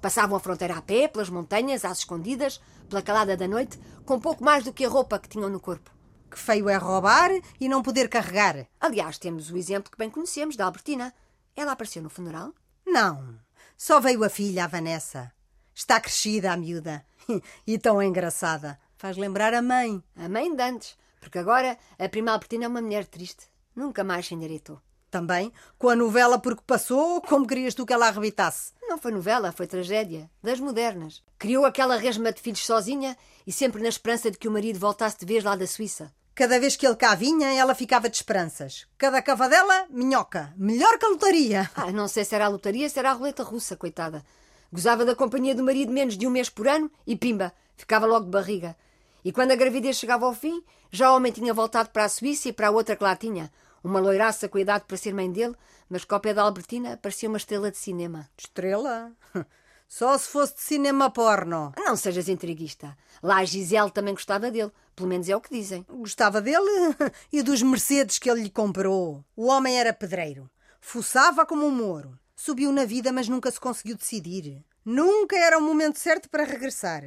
Passavam 0.00 0.36
a 0.36 0.40
fronteira 0.40 0.76
a 0.76 0.82
pé, 0.82 1.08
pelas 1.08 1.28
montanhas, 1.28 1.84
às 1.84 1.98
escondidas, 1.98 2.60
pela 2.88 3.02
calada 3.02 3.36
da 3.36 3.48
noite, 3.48 3.78
com 4.04 4.20
pouco 4.20 4.44
mais 4.44 4.64
do 4.64 4.72
que 4.72 4.84
a 4.84 4.88
roupa 4.88 5.18
que 5.18 5.28
tinham 5.28 5.50
no 5.50 5.60
corpo. 5.60 5.90
Que 6.30 6.38
feio 6.38 6.68
é 6.68 6.76
roubar 6.76 7.30
e 7.58 7.68
não 7.68 7.82
poder 7.82 8.08
carregar. 8.08 8.66
Aliás, 8.80 9.18
temos 9.18 9.50
o 9.50 9.56
exemplo 9.56 9.90
que 9.90 9.98
bem 9.98 10.10
conhecemos 10.10 10.56
da 10.56 10.66
Albertina. 10.66 11.12
Ela 11.56 11.72
apareceu 11.72 12.02
no 12.02 12.10
funeral? 12.10 12.52
Não. 12.86 13.38
Só 13.76 14.00
veio 14.00 14.24
a 14.24 14.28
filha, 14.28 14.64
a 14.64 14.68
Vanessa. 14.68 15.32
Está 15.74 16.00
crescida 16.00 16.52
a 16.52 16.56
miúda. 16.56 17.04
E 17.66 17.78
tão 17.78 18.02
engraçada. 18.02 18.78
Faz 18.96 19.16
lembrar 19.16 19.52
a 19.52 19.60
mãe. 19.60 20.02
A 20.16 20.28
mãe 20.28 20.54
de 20.54 20.62
antes. 20.62 20.96
Porque 21.20 21.38
agora 21.38 21.76
a 21.98 22.08
prima 22.08 22.32
Albertina 22.32 22.64
é 22.64 22.68
uma 22.68 22.80
mulher 22.80 23.06
triste. 23.06 23.46
Nunca 23.76 24.02
mais 24.02 24.26
se 24.26 24.34
endireitou. 24.34 24.80
Também, 25.10 25.52
com 25.78 25.88
a 25.88 25.96
novela 25.96 26.38
porque 26.38 26.62
passou, 26.66 27.20
como 27.22 27.46
querias 27.46 27.74
tu 27.74 27.86
que 27.86 27.92
ela 27.92 28.08
arrebitasse? 28.08 28.72
Não 28.82 28.98
foi 28.98 29.10
novela, 29.10 29.52
foi 29.52 29.66
tragédia. 29.66 30.30
Das 30.42 30.60
modernas. 30.60 31.22
Criou 31.38 31.64
aquela 31.64 31.96
resma 31.96 32.32
de 32.32 32.42
filhos 32.42 32.64
sozinha 32.64 33.16
e 33.46 33.52
sempre 33.52 33.82
na 33.82 33.88
esperança 33.88 34.30
de 34.30 34.36
que 34.36 34.48
o 34.48 34.50
marido 34.50 34.78
voltasse 34.78 35.18
de 35.18 35.24
vez 35.24 35.42
lá 35.42 35.56
da 35.56 35.66
Suíça. 35.66 36.12
Cada 36.34 36.60
vez 36.60 36.76
que 36.76 36.86
ele 36.86 36.94
cá 36.94 37.14
vinha, 37.14 37.52
ela 37.52 37.74
ficava 37.74 38.08
de 38.08 38.16
esperanças. 38.16 38.86
Cada 38.96 39.20
cavadela, 39.20 39.86
minhoca. 39.90 40.52
Melhor 40.56 40.98
que 40.98 41.06
a 41.06 41.08
lotaria. 41.08 41.70
Ah, 41.74 41.90
não 41.90 42.06
sei 42.06 42.24
se 42.24 42.34
era 42.34 42.44
a 42.44 42.48
lotaria, 42.48 42.88
se 42.88 42.98
era 42.98 43.10
a 43.10 43.14
roleta 43.14 43.42
russa, 43.42 43.76
coitada. 43.76 44.24
Gozava 44.70 45.04
da 45.04 45.16
companhia 45.16 45.54
do 45.54 45.64
marido 45.64 45.90
menos 45.90 46.16
de 46.16 46.26
um 46.26 46.30
mês 46.30 46.50
por 46.50 46.68
ano 46.68 46.90
e 47.06 47.16
pimba, 47.16 47.52
ficava 47.76 48.04
logo 48.04 48.26
de 48.26 48.30
barriga. 48.30 48.76
E 49.24 49.32
quando 49.32 49.50
a 49.50 49.56
gravidez 49.56 49.96
chegava 49.96 50.26
ao 50.26 50.34
fim, 50.34 50.62
já 50.92 51.10
o 51.10 51.16
homem 51.16 51.32
tinha 51.32 51.52
voltado 51.52 51.88
para 51.88 52.04
a 52.04 52.08
Suíça 52.08 52.50
e 52.50 52.52
para 52.52 52.68
a 52.68 52.70
outra 52.70 52.94
que 52.94 53.02
lá 53.02 53.16
tinha. 53.16 53.50
Uma 53.82 54.00
loiraça 54.00 54.48
com 54.48 54.58
idade 54.58 54.84
para 54.86 54.96
ser 54.96 55.14
mãe 55.14 55.30
dele, 55.30 55.54
mas 55.88 56.04
cópia 56.04 56.34
da 56.34 56.42
Albertina 56.42 56.96
parecia 56.96 57.28
uma 57.28 57.38
estrela 57.38 57.70
de 57.70 57.78
cinema. 57.78 58.28
Estrela? 58.36 59.12
Só 59.88 60.18
se 60.18 60.28
fosse 60.28 60.56
de 60.56 60.60
cinema 60.60 61.10
porno. 61.10 61.72
Não 61.78 61.96
sejas 61.96 62.28
intriguista. 62.28 62.96
Lá 63.22 63.38
a 63.38 63.44
Gisele 63.44 63.90
também 63.90 64.12
gostava 64.12 64.50
dele. 64.50 64.70
Pelo 64.94 65.08
menos 65.08 65.28
é 65.28 65.34
o 65.34 65.40
que 65.40 65.54
dizem. 65.54 65.86
Gostava 65.88 66.42
dele 66.42 66.94
e 67.32 67.42
dos 67.42 67.62
Mercedes 67.62 68.18
que 68.18 68.30
ele 68.30 68.42
lhe 68.42 68.50
comprou. 68.50 69.24
O 69.34 69.46
homem 69.46 69.78
era 69.78 69.94
pedreiro. 69.94 70.50
Fuçava 70.78 71.46
como 71.46 71.66
um 71.66 71.70
moro. 71.70 72.18
Subiu 72.36 72.70
na 72.70 72.84
vida, 72.84 73.10
mas 73.12 73.28
nunca 73.28 73.50
se 73.50 73.58
conseguiu 73.58 73.96
decidir. 73.96 74.62
Nunca 74.84 75.36
era 75.36 75.58
o 75.58 75.62
momento 75.62 75.98
certo 75.98 76.28
para 76.28 76.44
regressar. 76.44 77.02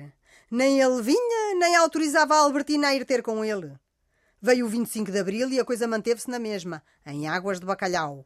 Nem 0.50 0.82
ele 0.82 1.01
vinha, 1.01 1.56
nem 1.56 1.75
autorizava 1.75 2.34
a 2.36 2.40
Albertina 2.40 2.88
a 2.88 2.96
ir 2.96 3.06
ter 3.06 3.22
com 3.22 3.46
ele. 3.46 3.74
Veio 4.41 4.65
o 4.65 4.69
25 4.69 5.12
de 5.12 5.19
Abril 5.19 5.50
e 5.50 5.60
a 5.60 5.65
coisa 5.65 5.88
manteve-se 5.88 6.27
na 6.27 6.39
mesma, 6.39 6.81
em 7.05 7.27
águas 7.27 7.60
de 7.60 7.65
bacalhau. 7.65 8.25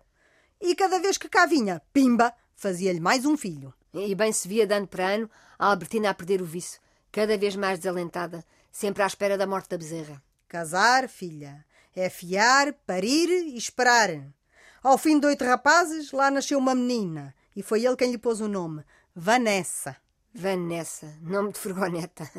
E 0.62 0.74
cada 0.74 0.98
vez 0.98 1.18
que 1.18 1.28
cá 1.28 1.46
vinha, 1.46 1.82
pimba, 1.92 2.34
fazia-lhe 2.56 3.02
mais 3.02 3.26
um 3.26 3.36
filho. 3.36 3.74
E 3.94 4.16
bem 4.16 4.32
se 4.32 4.48
via 4.48 4.66
de 4.66 4.74
ano 4.74 4.88
para 4.88 5.10
ano 5.10 5.30
a 5.60 5.68
Albertina 5.68 6.10
a 6.10 6.14
perder 6.14 6.42
o 6.42 6.46
vício, 6.46 6.80
cada 7.12 7.38
vez 7.38 7.58
mais 7.58 7.80
desalentada, 7.80 8.46
sempre 8.72 9.04
à 9.04 9.08
espera 9.08 9.38
da 9.38 9.46
morte 9.46 9.70
da 9.70 9.78
bezerra. 9.78 10.24
Casar, 10.48 11.10
filha, 11.10 11.66
é 11.94 12.10
fiar, 12.10 12.72
parir 12.86 13.30
e 13.30 13.58
esperar. 13.58 14.10
Ao 14.82 14.98
fim 14.98 15.20
de 15.20 15.28
oito 15.28 15.44
rapazes, 15.44 16.14
lá 16.14 16.32
nasceu 16.32 16.58
uma 16.60 16.76
menina, 16.76 17.36
e 17.54 17.62
foi 17.62 17.86
ele 17.86 17.98
quem 17.98 18.12
lhe 18.12 18.18
pôs 18.18 18.40
o 18.40 18.48
nome, 18.48 18.86
Vanessa. 19.14 19.98
Vanessa, 20.38 21.18
nome 21.22 21.54
de 21.54 21.60
furgoneta. 21.60 22.30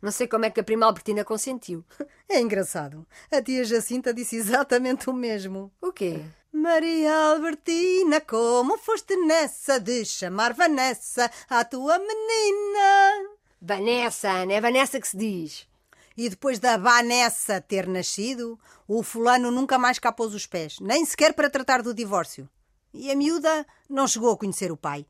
Não 0.00 0.10
sei 0.10 0.26
como 0.26 0.46
é 0.46 0.50
que 0.50 0.60
a 0.60 0.64
prima 0.64 0.86
Albertina 0.86 1.24
consentiu. 1.24 1.84
É 2.26 2.40
engraçado. 2.40 3.06
A 3.30 3.42
tia 3.42 3.62
Jacinta 3.64 4.14
disse 4.14 4.36
exatamente 4.36 5.10
o 5.10 5.12
mesmo. 5.12 5.70
O 5.78 5.92
quê? 5.92 6.24
Maria 6.50 7.14
Albertina, 7.14 8.22
como 8.22 8.78
foste 8.78 9.14
nessa 9.16 9.78
de 9.78 10.06
chamar 10.06 10.54
Vanessa 10.54 11.30
à 11.50 11.62
tua 11.66 11.98
menina? 11.98 13.28
Vanessa, 13.60 14.30
Ana, 14.30 14.54
é 14.54 14.60
Vanessa 14.62 14.98
que 14.98 15.08
se 15.08 15.16
diz. 15.16 15.68
E 16.16 16.30
depois 16.30 16.58
da 16.58 16.78
Vanessa 16.78 17.60
ter 17.60 17.86
nascido, 17.86 18.58
o 18.88 19.02
fulano 19.02 19.50
nunca 19.50 19.78
mais 19.78 19.98
cá 19.98 20.10
pôs 20.10 20.32
os 20.32 20.46
pés, 20.46 20.78
nem 20.80 21.04
sequer 21.04 21.34
para 21.34 21.50
tratar 21.50 21.82
do 21.82 21.92
divórcio. 21.92 22.48
E 22.94 23.10
a 23.10 23.14
miúda 23.14 23.66
não 23.86 24.08
chegou 24.08 24.32
a 24.32 24.36
conhecer 24.38 24.72
o 24.72 24.76
pai, 24.78 25.04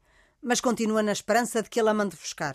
mas 0.44 0.60
continua 0.60 1.02
na 1.02 1.12
esperança 1.12 1.62
de 1.62 1.70
que 1.70 1.80
ele 1.80 1.88
a 1.88 1.94
mande 1.94 2.16
buscar. 2.16 2.54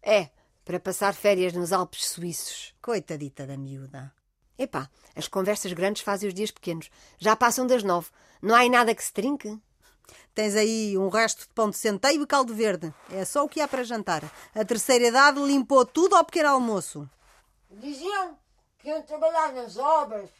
É, 0.00 0.30
para 0.64 0.78
passar 0.78 1.14
férias 1.14 1.52
nos 1.52 1.72
Alpes 1.72 2.06
suíços. 2.06 2.72
Coitadita 2.80 3.44
da 3.44 3.56
miúda. 3.56 4.14
Epá, 4.56 4.88
as 5.16 5.26
conversas 5.26 5.72
grandes 5.72 6.02
fazem 6.02 6.28
os 6.28 6.34
dias 6.34 6.52
pequenos. 6.52 6.88
Já 7.18 7.34
passam 7.34 7.66
das 7.66 7.82
nove. 7.82 8.08
Não 8.40 8.54
há 8.54 8.60
aí 8.60 8.70
nada 8.70 8.94
que 8.94 9.02
se 9.02 9.12
trinque? 9.12 9.60
Tens 10.32 10.54
aí 10.54 10.96
um 10.96 11.08
resto 11.08 11.40
de 11.40 11.48
pão 11.48 11.70
de 11.70 11.76
centeio 11.76 12.22
e 12.22 12.26
caldo 12.26 12.54
verde. 12.54 12.94
É 13.10 13.24
só 13.24 13.44
o 13.44 13.48
que 13.48 13.60
há 13.60 13.66
para 13.66 13.82
jantar. 13.82 14.22
A 14.54 14.64
terceira 14.64 15.08
idade 15.08 15.40
limpou 15.40 15.84
tudo 15.84 16.14
ao 16.14 16.24
pequeno 16.24 16.50
almoço. 16.50 17.10
Diziam 17.68 18.38
que 18.78 18.88
iam 18.88 19.02
trabalhar 19.02 19.52
nas 19.52 19.76
obras, 19.76 20.30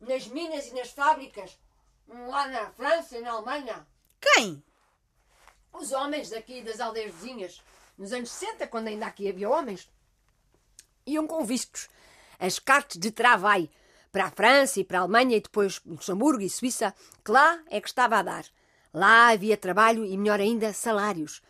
nas 0.00 0.26
minas 0.26 0.68
e 0.68 0.74
nas 0.74 0.88
fábricas, 0.88 1.58
lá 2.08 2.48
na 2.48 2.70
França 2.70 3.18
e 3.18 3.20
na 3.20 3.32
Alemanha. 3.32 3.86
Quem? 4.18 4.62
Os 5.72 5.92
homens 5.92 6.30
daqui 6.30 6.62
das 6.62 6.80
aldeias 6.80 7.14
vizinhas, 7.14 7.62
nos 7.96 8.12
anos 8.12 8.30
60, 8.30 8.66
quando 8.66 8.88
ainda 8.88 9.06
aqui 9.06 9.28
havia 9.28 9.48
homens, 9.48 9.88
iam 11.06 11.26
com 11.26 11.44
vistos, 11.44 11.88
as 12.38 12.58
cartas 12.58 12.98
de 12.98 13.10
trabalho, 13.10 13.68
para 14.12 14.26
a 14.26 14.30
França 14.30 14.80
e 14.80 14.84
para 14.84 14.98
a 14.98 15.02
Alemanha 15.02 15.36
e 15.36 15.40
depois 15.40 15.80
Luxemburgo 15.86 16.42
e 16.42 16.50
Suíça, 16.50 16.94
que 17.24 17.30
lá 17.30 17.60
é 17.70 17.80
que 17.80 17.88
estava 17.88 18.16
a 18.18 18.22
dar. 18.22 18.44
Lá 18.92 19.28
havia 19.28 19.56
trabalho 19.56 20.04
e, 20.04 20.16
melhor 20.16 20.40
ainda, 20.40 20.72
salários. 20.72 21.40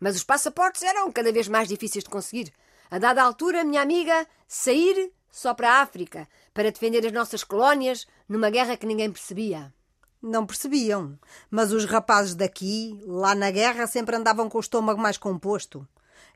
Mas 0.00 0.16
os 0.16 0.24
passaportes 0.24 0.82
eram 0.82 1.10
cada 1.12 1.32
vez 1.32 1.46
mais 1.46 1.68
difíceis 1.68 2.02
de 2.02 2.10
conseguir. 2.10 2.52
A 2.90 2.98
dada 2.98 3.22
altura, 3.22 3.62
minha 3.62 3.82
amiga, 3.82 4.26
sair 4.48 5.12
só 5.30 5.54
para 5.54 5.70
a 5.70 5.82
África, 5.82 6.28
para 6.52 6.72
defender 6.72 7.06
as 7.06 7.12
nossas 7.12 7.44
colónias 7.44 8.06
numa 8.28 8.50
guerra 8.50 8.76
que 8.76 8.86
ninguém 8.86 9.12
percebia. 9.12 9.72
Não 10.20 10.44
percebiam, 10.44 11.18
mas 11.50 11.72
os 11.72 11.84
rapazes 11.84 12.34
daqui, 12.34 13.00
lá 13.06 13.34
na 13.34 13.50
guerra, 13.50 13.86
sempre 13.86 14.16
andavam 14.16 14.48
com 14.48 14.58
o 14.58 14.60
estômago 14.60 15.00
mais 15.00 15.16
composto. 15.16 15.86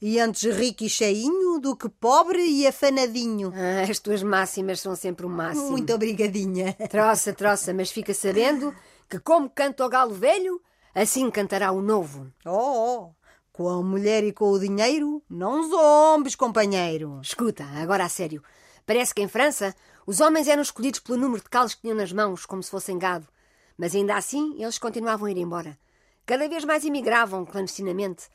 E 0.01 0.19
antes 0.19 0.43
rico 0.57 0.85
e 0.85 0.89
cheinho 0.89 1.59
do 1.61 1.77
que 1.77 1.89
pobre 1.89 2.45
e 2.45 2.67
afanadinho. 2.67 3.53
Ah, 3.55 3.89
as 3.89 3.99
tuas 3.99 4.23
máximas 4.23 4.81
são 4.81 4.97
sempre 4.97 5.27
o 5.27 5.29
máximo. 5.29 5.71
Muito 5.71 5.93
obrigadinha. 5.93 6.75
Troça, 6.91 7.33
troça, 7.33 7.73
mas 7.73 7.91
fica 7.91 8.13
sabendo 8.13 8.75
que 9.09 9.19
como 9.19 9.51
canta 9.51 9.85
o 9.85 9.89
galo 9.89 10.15
velho, 10.15 10.61
assim 10.95 11.31
cantará 11.31 11.71
o 11.71 11.83
novo. 11.83 12.27
Oh, 12.45 12.51
oh, 12.51 13.11
com 13.53 13.69
a 13.69 13.83
mulher 13.83 14.25
e 14.25 14.33
com 14.33 14.51
o 14.51 14.59
dinheiro, 14.59 15.23
não 15.29 15.69
zombes, 15.69 16.35
companheiro. 16.35 17.21
Escuta, 17.23 17.65
agora 17.65 18.05
a 18.05 18.09
sério. 18.09 18.43
Parece 18.87 19.15
que 19.15 19.23
em 19.23 19.29
França 19.29 19.75
os 20.07 20.21
homens 20.21 20.49
eram 20.49 20.63
escolhidos 20.63 21.01
pelo 21.01 21.19
número 21.19 21.43
de 21.43 21.49
calos 21.49 21.75
que 21.75 21.83
tinham 21.83 21.97
nas 21.97 22.13
mãos, 22.13 22.47
como 22.47 22.63
se 22.63 22.71
fossem 22.71 22.99
gado. 22.99 23.27
Mas 23.77 23.95
ainda 23.95 24.17
assim 24.17 24.63
eles 24.63 24.79
continuavam 24.79 25.27
a 25.27 25.31
ir 25.31 25.39
embora. 25.39 25.79
Cada 26.25 26.49
vez 26.49 26.65
mais 26.65 26.85
imigravam 26.85 27.45
clandestinamente. 27.45 28.29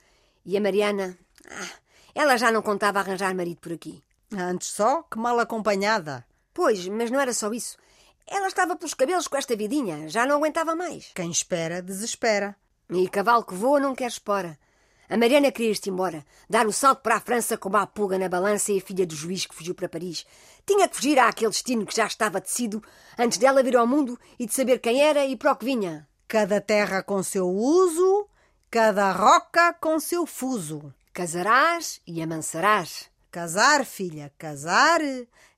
E 0.46 0.58
a 0.58 0.62
Mariana, 0.62 1.18
ah, 1.50 1.70
ela 2.14 2.38
já 2.38 2.52
não 2.52 2.62
contava 2.62 3.00
arranjar 3.00 3.36
marido 3.36 3.60
por 3.60 3.72
aqui. 3.72 4.04
Antes 4.32 4.70
só 4.70 5.04
que 5.04 5.18
mal 5.18 5.40
acompanhada. 5.40 6.26
Pois, 6.54 6.88
mas 6.88 7.12
não 7.12 7.20
era 7.20 7.34
só 7.34 7.52
isso. 7.54 7.78
Ela 8.26 8.48
estava 8.48 8.76
pelos 8.76 8.94
cabelos 8.94 9.28
com 9.28 9.38
esta 9.38 9.56
vidinha, 9.56 10.10
já 10.10 10.26
não 10.26 10.36
aguentava 10.36 10.76
mais. 10.76 11.12
Quem 11.16 11.32
espera, 11.32 11.82
desespera. 11.82 12.56
E 12.90 13.08
cavalo 13.08 13.46
que 13.46 13.54
voa 13.54 13.80
não 13.80 13.96
quer 13.96 14.08
espora. 14.08 14.60
A 15.10 15.16
Mariana 15.16 15.52
queria 15.52 15.72
ir-se 15.72 15.90
embora, 15.90 16.26
dar 16.50 16.68
o 16.68 16.74
salto 16.74 17.02
para 17.02 17.16
a 17.16 17.22
França 17.22 17.58
como 17.58 17.78
a 17.78 17.88
pulga 17.88 18.20
na 18.20 18.28
balança 18.28 18.74
e 18.74 18.80
a 18.80 18.82
filha 18.82 19.06
do 19.06 19.16
juiz 19.16 19.46
que 19.46 19.56
fugiu 19.56 19.74
para 19.74 19.88
Paris. 19.88 20.26
Tinha 20.66 20.88
que 20.88 20.96
fugir 20.96 21.18
àquele 21.18 21.50
destino 21.50 21.86
que 21.86 21.96
já 21.96 22.06
estava 22.06 22.42
tecido 22.42 22.84
antes 23.18 23.38
dela 23.38 23.64
vir 23.64 23.78
ao 23.78 23.88
mundo 23.88 24.20
e 24.38 24.46
de 24.46 24.54
saber 24.54 24.80
quem 24.80 25.02
era 25.02 25.26
e 25.26 25.38
para 25.38 25.54
o 25.54 25.56
que 25.56 25.64
vinha. 25.64 26.06
Cada 26.28 26.60
terra 26.60 27.02
com 27.02 27.24
seu 27.24 27.48
uso, 27.48 28.28
cada 28.70 29.14
roca 29.14 29.74
com 29.74 29.98
seu 29.98 30.26
fuso. 30.26 30.94
Casarás 31.14 32.02
e 32.06 32.22
amansarás. 32.22 33.10
Casar, 33.32 33.86
filha, 33.86 34.32
casar 34.38 35.00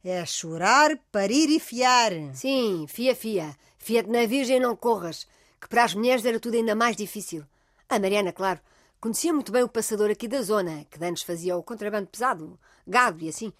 é 0.03 0.25
chorar, 0.25 0.97
parir 1.11 1.49
e 1.49 1.59
fiar. 1.59 2.11
Sim, 2.33 2.85
fia, 2.87 3.15
fia. 3.15 3.55
Fia-te 3.77 4.09
na 4.09 4.25
virgem 4.25 4.57
e 4.57 4.59
não 4.59 4.75
corras, 4.75 5.27
que 5.59 5.67
para 5.67 5.83
as 5.83 5.93
mulheres 5.93 6.23
era 6.23 6.39
tudo 6.39 6.55
ainda 6.55 6.75
mais 6.75 6.95
difícil. 6.95 7.43
A 7.87 7.97
Mariana, 7.97 8.31
claro, 8.31 8.59
conhecia 8.99 9.33
muito 9.33 9.51
bem 9.51 9.63
o 9.63 9.69
passador 9.69 10.09
aqui 10.09 10.27
da 10.27 10.41
zona, 10.41 10.85
que 10.89 11.03
antes 11.03 11.23
fazia 11.23 11.55
o 11.55 11.63
contrabando 11.63 12.07
pesado, 12.07 12.59
gado 12.85 13.23
e 13.23 13.29
assim. 13.29 13.53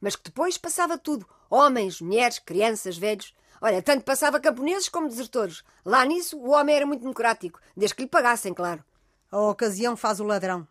Mas 0.00 0.16
que 0.16 0.24
depois 0.24 0.58
passava 0.58 0.98
tudo. 0.98 1.26
Homens, 1.48 2.00
mulheres, 2.00 2.38
crianças, 2.38 2.96
velhos. 2.96 3.34
Olha, 3.60 3.80
tanto 3.80 4.04
passava 4.04 4.40
camponeses 4.40 4.88
como 4.88 5.08
desertores. 5.08 5.62
Lá 5.84 6.04
nisso, 6.04 6.36
o 6.36 6.50
homem 6.50 6.74
era 6.74 6.86
muito 6.86 7.02
democrático, 7.02 7.60
desde 7.76 7.94
que 7.94 8.02
lhe 8.02 8.08
pagassem, 8.08 8.52
claro. 8.52 8.84
A 9.30 9.38
ocasião 9.38 9.96
faz 9.96 10.18
o 10.18 10.24
ladrão. 10.24 10.66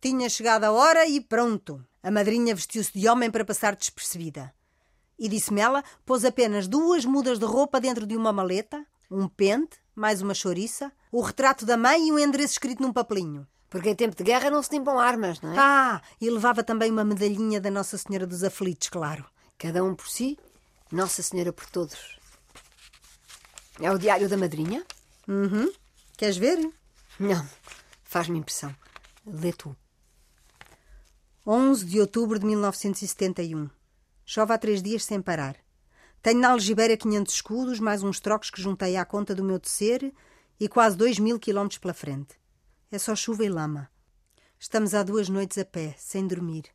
Tinha 0.00 0.28
chegado 0.28 0.64
a 0.64 0.72
hora 0.72 1.06
e 1.06 1.20
pronto. 1.20 1.84
A 2.02 2.10
madrinha 2.10 2.54
vestiu-se 2.54 2.98
de 2.98 3.06
homem 3.06 3.30
para 3.30 3.44
passar 3.44 3.76
despercebida. 3.76 4.52
E 5.18 5.28
disse-me 5.28 5.60
ela, 5.60 5.84
pôs 6.04 6.24
apenas 6.24 6.66
duas 6.66 7.04
mudas 7.04 7.38
de 7.38 7.44
roupa 7.44 7.80
dentro 7.80 8.06
de 8.06 8.16
uma 8.16 8.32
maleta, 8.32 8.84
um 9.10 9.28
pente, 9.28 9.81
mais 9.94 10.22
uma 10.22 10.34
chouriça, 10.34 10.92
o 11.10 11.20
retrato 11.20 11.66
da 11.66 11.76
mãe 11.76 12.08
e 12.08 12.12
um 12.12 12.18
endereço 12.18 12.54
escrito 12.54 12.82
num 12.82 12.92
papelinho. 12.92 13.46
Porque 13.68 13.88
em 13.88 13.94
tempo 13.94 14.14
de 14.14 14.22
guerra 14.22 14.50
não 14.50 14.62
se 14.62 14.70
limpam 14.70 14.98
armas, 14.98 15.40
não 15.40 15.52
é? 15.52 15.56
Ah, 15.58 16.02
e 16.20 16.28
levava 16.28 16.62
também 16.62 16.90
uma 16.90 17.04
medalhinha 17.04 17.60
da 17.60 17.70
Nossa 17.70 17.96
Senhora 17.96 18.26
dos 18.26 18.44
Aflitos, 18.44 18.88
claro. 18.88 19.24
Cada 19.58 19.82
um 19.82 19.94
por 19.94 20.08
si, 20.08 20.38
Nossa 20.90 21.22
Senhora 21.22 21.52
por 21.52 21.66
todos. 21.66 22.18
É 23.80 23.90
o 23.90 23.98
diário 23.98 24.28
da 24.28 24.36
madrinha? 24.36 24.84
Uhum. 25.26 25.72
Queres 26.16 26.36
ver? 26.36 26.58
Não, 27.18 27.48
faz-me 28.04 28.38
impressão. 28.38 28.74
Lê 29.26 29.52
tu. 29.52 29.74
11 31.46 31.84
de 31.86 32.00
outubro 32.00 32.38
de 32.38 32.46
1971. 32.46 33.70
Chove 34.24 34.52
há 34.52 34.58
três 34.58 34.82
dias 34.82 35.04
sem 35.04 35.20
parar. 35.20 35.56
Tenho 36.22 36.38
na 36.38 36.50
algibeira 36.50 36.96
500 36.96 37.34
escudos, 37.34 37.80
mais 37.80 38.04
uns 38.04 38.20
trocos 38.20 38.48
que 38.48 38.62
juntei 38.62 38.96
à 38.96 39.04
conta 39.04 39.34
do 39.34 39.42
meu 39.42 39.58
tecer 39.58 40.14
e 40.60 40.68
quase 40.68 40.96
dois 40.96 41.18
mil 41.18 41.36
quilómetros 41.36 41.78
pela 41.78 41.92
frente. 41.92 42.38
É 42.92 42.98
só 42.98 43.16
chuva 43.16 43.44
e 43.44 43.48
lama. 43.48 43.90
Estamos 44.56 44.94
há 44.94 45.02
duas 45.02 45.28
noites 45.28 45.58
a 45.58 45.64
pé, 45.64 45.96
sem 45.98 46.24
dormir. 46.24 46.66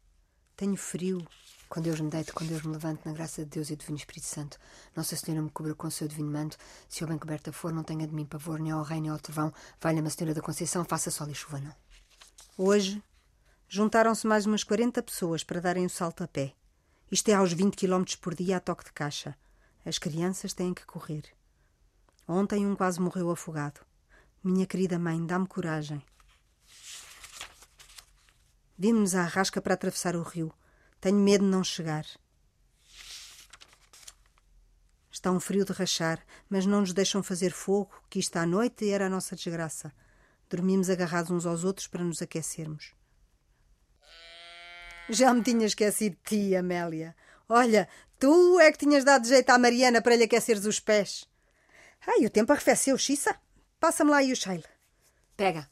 Tenho 0.58 0.76
frio. 0.76 1.26
Com 1.70 1.82
Deus 1.82 2.02
me 2.02 2.10
deito, 2.10 2.34
com 2.34 2.46
Deus 2.46 2.62
me 2.64 2.74
levanto, 2.74 3.06
na 3.06 3.14
graça 3.14 3.46
de 3.46 3.50
Deus 3.50 3.70
e 3.70 3.78
do 3.78 3.80
Divino 3.80 3.98
Espírito 3.98 4.26
Santo. 4.26 4.60
Nossa 4.94 5.16
Senhora 5.16 5.42
me 5.42 5.50
cubra 5.50 5.74
com 5.74 5.88
o 5.88 5.92
seu 5.92 6.10
divino 6.10 6.30
manto. 6.30 6.58
Se 6.90 7.02
eu 7.02 7.08
bem 7.08 7.18
coberta 7.18 7.54
for, 7.54 7.72
não 7.72 7.84
tenha 7.84 8.06
de 8.06 8.14
mim 8.14 8.26
pavor, 8.26 8.60
nem 8.60 8.74
ao 8.74 8.84
rei, 8.84 9.00
nem 9.00 9.12
ao 9.12 9.18
trovão. 9.18 9.54
Valha-me 9.80 10.10
a 10.10 10.12
Senhora 10.12 10.34
da 10.34 10.42
Conceição, 10.42 10.84
faça 10.84 11.10
sol 11.10 11.30
e 11.30 11.34
chuva 11.34 11.62
não. 11.62 11.74
Hoje, 12.58 13.02
juntaram-se 13.70 14.28
mais 14.28 14.46
umas 14.46 14.66
40 14.66 15.02
pessoas 15.02 15.42
para 15.42 15.62
darem 15.62 15.86
o 15.86 15.90
salto 15.90 16.22
a 16.22 16.28
pé. 16.28 16.54
Isto 17.10 17.30
é 17.30 17.36
aos 17.36 17.54
20 17.54 17.76
km 17.76 18.04
por 18.22 18.36
dia 18.36 18.58
a 18.58 18.60
toque 18.60 18.84
de 18.84 18.92
caixa. 18.92 19.38
As 19.86 19.98
crianças 19.98 20.54
têm 20.54 20.74
que 20.74 20.86
correr. 20.86 21.24
Ontem 22.28 22.66
um 22.68 22.76
quase 22.76 23.00
morreu 23.00 23.32
afogado. 23.32 23.80
Minha 24.44 24.68
querida 24.68 25.00
mãe, 25.00 25.26
dá-me 25.26 25.48
coragem. 25.48 26.04
Vimos 28.78 29.16
à 29.16 29.24
rasca 29.24 29.62
para 29.62 29.74
atravessar 29.74 30.18
o 30.18 30.22
rio. 30.22 30.54
Tenho 31.00 31.18
medo 31.18 31.46
de 31.46 31.50
não 31.50 31.64
chegar. 31.64 32.06
Está 35.10 35.32
um 35.32 35.40
frio 35.40 35.64
de 35.64 35.72
rachar, 35.72 36.24
mas 36.50 36.66
não 36.66 36.82
nos 36.82 36.94
deixam 36.94 37.24
fazer 37.24 37.52
fogo, 37.52 37.92
que 38.10 38.20
isto 38.20 38.36
à 38.36 38.46
noite 38.46 38.90
era 38.90 39.08
a 39.08 39.10
nossa 39.10 39.36
desgraça. 39.36 39.94
Dormimos 40.50 40.90
agarrados 40.90 41.32
uns 41.32 41.46
aos 41.46 41.64
outros 41.64 41.88
para 41.88 42.04
nos 42.04 42.22
aquecermos. 42.22 42.94
Já 45.10 45.34
me 45.34 45.42
tinha 45.42 45.66
esquecido 45.66 46.18
de 46.18 46.24
ti, 46.24 46.56
Amélia. 46.56 47.16
Olha, 47.48 47.88
tu 48.20 48.60
é 48.60 48.72
que 48.72 48.78
tinhas 48.78 49.04
dado 49.04 49.28
jeito 49.28 49.50
à 49.50 49.58
Mariana 49.58 50.02
para 50.02 50.16
lhe 50.16 50.24
aqueceres 50.24 50.66
os 50.66 50.80
pés. 50.80 51.26
Ai, 52.06 52.26
o 52.26 52.30
tempo 52.30 52.52
arrefeceu, 52.52 52.98
Xissa. 52.98 53.36
Passa-me 53.80 54.12
lá 54.12 54.18
aí 54.18 54.32
o 54.32 54.36
cheiro. 54.36 54.68
Pega. 55.36 55.70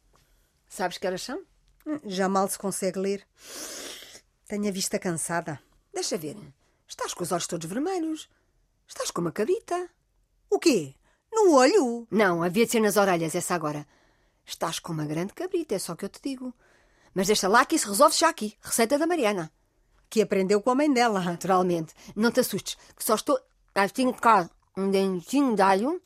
Sabes 0.70 0.98
que 0.98 1.08
horas 1.08 1.22
são? 1.22 1.42
Já 2.06 2.30
mal 2.30 2.48
se 2.48 2.58
consegue 2.58 3.00
ler. 3.00 3.28
Tenho 4.48 4.68
a 4.68 4.72
vista 4.72 5.00
cansada. 5.00 5.60
Deixa 5.94 6.18
ver. 6.18 6.38
Estás 6.88 7.14
com 7.14 7.24
os 7.24 7.32
olhos 7.32 7.48
todos 7.48 7.70
vermelhos. 7.70 8.30
Estás 8.88 9.12
com 9.12 9.22
uma 9.22 9.32
cabrita. 9.32 9.90
O 10.50 10.60
quê? 10.60 10.96
No 11.32 11.54
olho? 11.54 12.08
Não, 12.10 12.44
havia 12.44 12.66
de 12.66 12.72
ser 12.72 12.80
nas 12.80 12.98
orelhas, 12.98 13.36
essa 13.36 13.56
agora. 13.56 13.86
Estás 14.46 14.80
com 14.80 14.94
uma 14.94 15.06
grande 15.06 15.34
cabrita, 15.34 15.76
é 15.76 15.80
só 15.80 15.94
o 15.94 15.96
que 15.96 16.06
eu 16.06 16.10
te 16.10 16.22
digo. 16.22 16.54
Mas 17.16 17.28
deixa 17.28 17.48
lá 17.48 17.66
que 17.66 17.78
isso 17.78 17.88
resolve 17.88 18.18
já 18.18 18.28
aqui. 18.28 18.58
Receita 18.62 19.00
da 19.00 19.08
Mariana. 19.08 19.50
Que 20.10 20.22
aprendeu 20.22 20.62
com 20.62 20.70
a 20.70 20.76
mãe 20.76 20.92
dela. 20.92 21.22
Naturalmente. 21.22 21.94
Não 22.14 22.30
te 22.30 22.42
assustes, 22.42 22.78
que 22.94 23.04
só 23.04 23.16
estou. 23.16 23.40
Ah, 23.74 23.88
tenho 23.88 24.14
cá 24.14 24.50
um 24.78 24.92
dentinho 24.92 25.56
de 25.56 25.62
alho. 25.62 26.02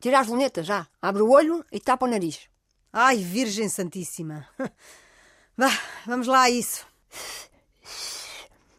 Tira 0.00 0.20
as 0.20 0.26
lunetas 0.26 0.66
já. 0.66 0.88
Abre 1.00 1.22
o 1.22 1.30
olho 1.30 1.64
e 1.70 1.78
tapa 1.78 2.06
o 2.06 2.08
nariz. 2.08 2.48
Ai, 2.90 3.18
Virgem 3.18 3.68
Santíssima. 3.68 4.48
Vá, 5.56 5.70
vamos 6.06 6.26
lá 6.26 6.42
a 6.42 6.50
isso. 6.50 6.86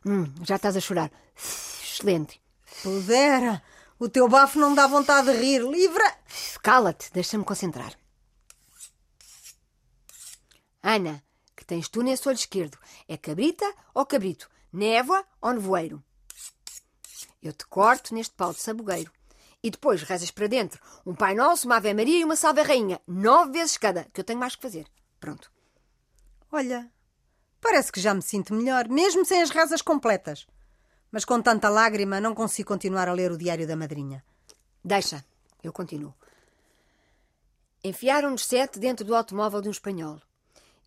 Hum, 0.06 0.26
já 0.44 0.56
estás 0.56 0.76
a 0.76 0.80
chorar. 0.80 1.12
Excelente. 1.36 2.42
Pudera. 2.82 3.62
O 4.00 4.10
teu 4.10 4.28
bafo 4.28 4.60
não 4.60 4.72
me 4.72 4.76
dá 4.76 4.88
vontade 4.88 5.32
de 5.32 5.38
rir. 5.38 5.62
Livra! 5.62 6.18
Cala-te, 6.62 7.12
deixa-me 7.14 7.44
concentrar. 7.44 7.94
Ana, 10.84 11.24
que 11.66 11.74
tens 11.74 11.90
tu 11.90 12.04
nesse 12.04 12.28
olho 12.30 12.36
esquerdo? 12.36 12.78
É 13.08 13.18
cabrita 13.18 13.66
ou 13.94 14.06
cabrito? 14.06 14.50
Névoa 14.72 15.26
ou 15.42 15.52
nevoeiro? 15.52 16.04
Eu 17.42 17.52
te 17.52 17.66
corto 17.66 18.14
neste 18.14 18.36
pau 18.36 18.54
de 18.54 18.60
sabugueiro. 18.60 19.12
E 19.64 19.72
depois 19.72 20.04
rezas 20.04 20.30
para 20.30 20.46
dentro 20.46 20.80
um 21.04 21.16
Pai 21.16 21.34
Nosso, 21.34 21.68
uma 21.68 21.78
Ave 21.78 21.92
Maria 21.94 22.20
e 22.20 22.24
uma 22.24 22.36
Salve 22.36 22.62
Rainha. 22.62 23.02
Nove 23.08 23.54
vezes 23.54 23.78
cada, 23.78 24.04
que 24.06 24.22
eu 24.22 24.24
tenho 24.24 24.40
mais 24.40 24.56
que 24.56 24.62
fazer. 24.62 24.88
Pronto. 25.20 25.52
Olha, 26.52 26.92
parece 27.60 27.92
que 27.92 28.00
já 28.00 28.14
me 28.14 28.22
sinto 28.22 28.54
melhor, 28.54 28.88
mesmo 28.88 29.26
sem 29.26 29.42
as 29.42 29.50
rezas 29.50 29.82
completas. 29.82 30.46
Mas 31.12 31.26
com 31.26 31.42
tanta 31.42 31.68
lágrima 31.68 32.22
não 32.22 32.36
consigo 32.36 32.68
continuar 32.68 33.10
a 33.10 33.14
ler 33.14 33.32
o 33.32 33.38
diário 33.38 33.68
da 33.68 33.76
madrinha. 33.76 34.24
Deixa, 34.84 35.26
eu 35.64 35.74
continuo. 35.74 36.14
Enfiaram-nos 37.84 38.46
sete 38.46 38.78
dentro 38.78 39.04
do 39.04 39.16
automóvel 39.16 39.62
de 39.62 39.68
um 39.68 39.72
espanhol. 39.72 40.22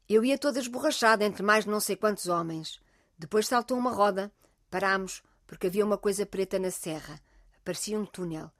Eu 0.08 0.24
ia 0.24 0.38
toda 0.38 0.58
esborrachada 0.58 1.22
entre 1.22 1.42
mais 1.42 1.64
de 1.64 1.70
não 1.70 1.80
sei 1.80 1.94
quantos 1.94 2.28
homens. 2.28 2.80
Depois 3.18 3.46
saltou 3.46 3.76
uma 3.76 3.92
roda. 3.92 4.32
Parámos, 4.70 5.22
porque 5.46 5.66
havia 5.66 5.84
uma 5.84 5.98
coisa 5.98 6.24
preta 6.24 6.58
na 6.58 6.70
serra. 6.70 7.20
Parecia 7.62 7.98
um 7.98 8.06
túnel. 8.06 8.50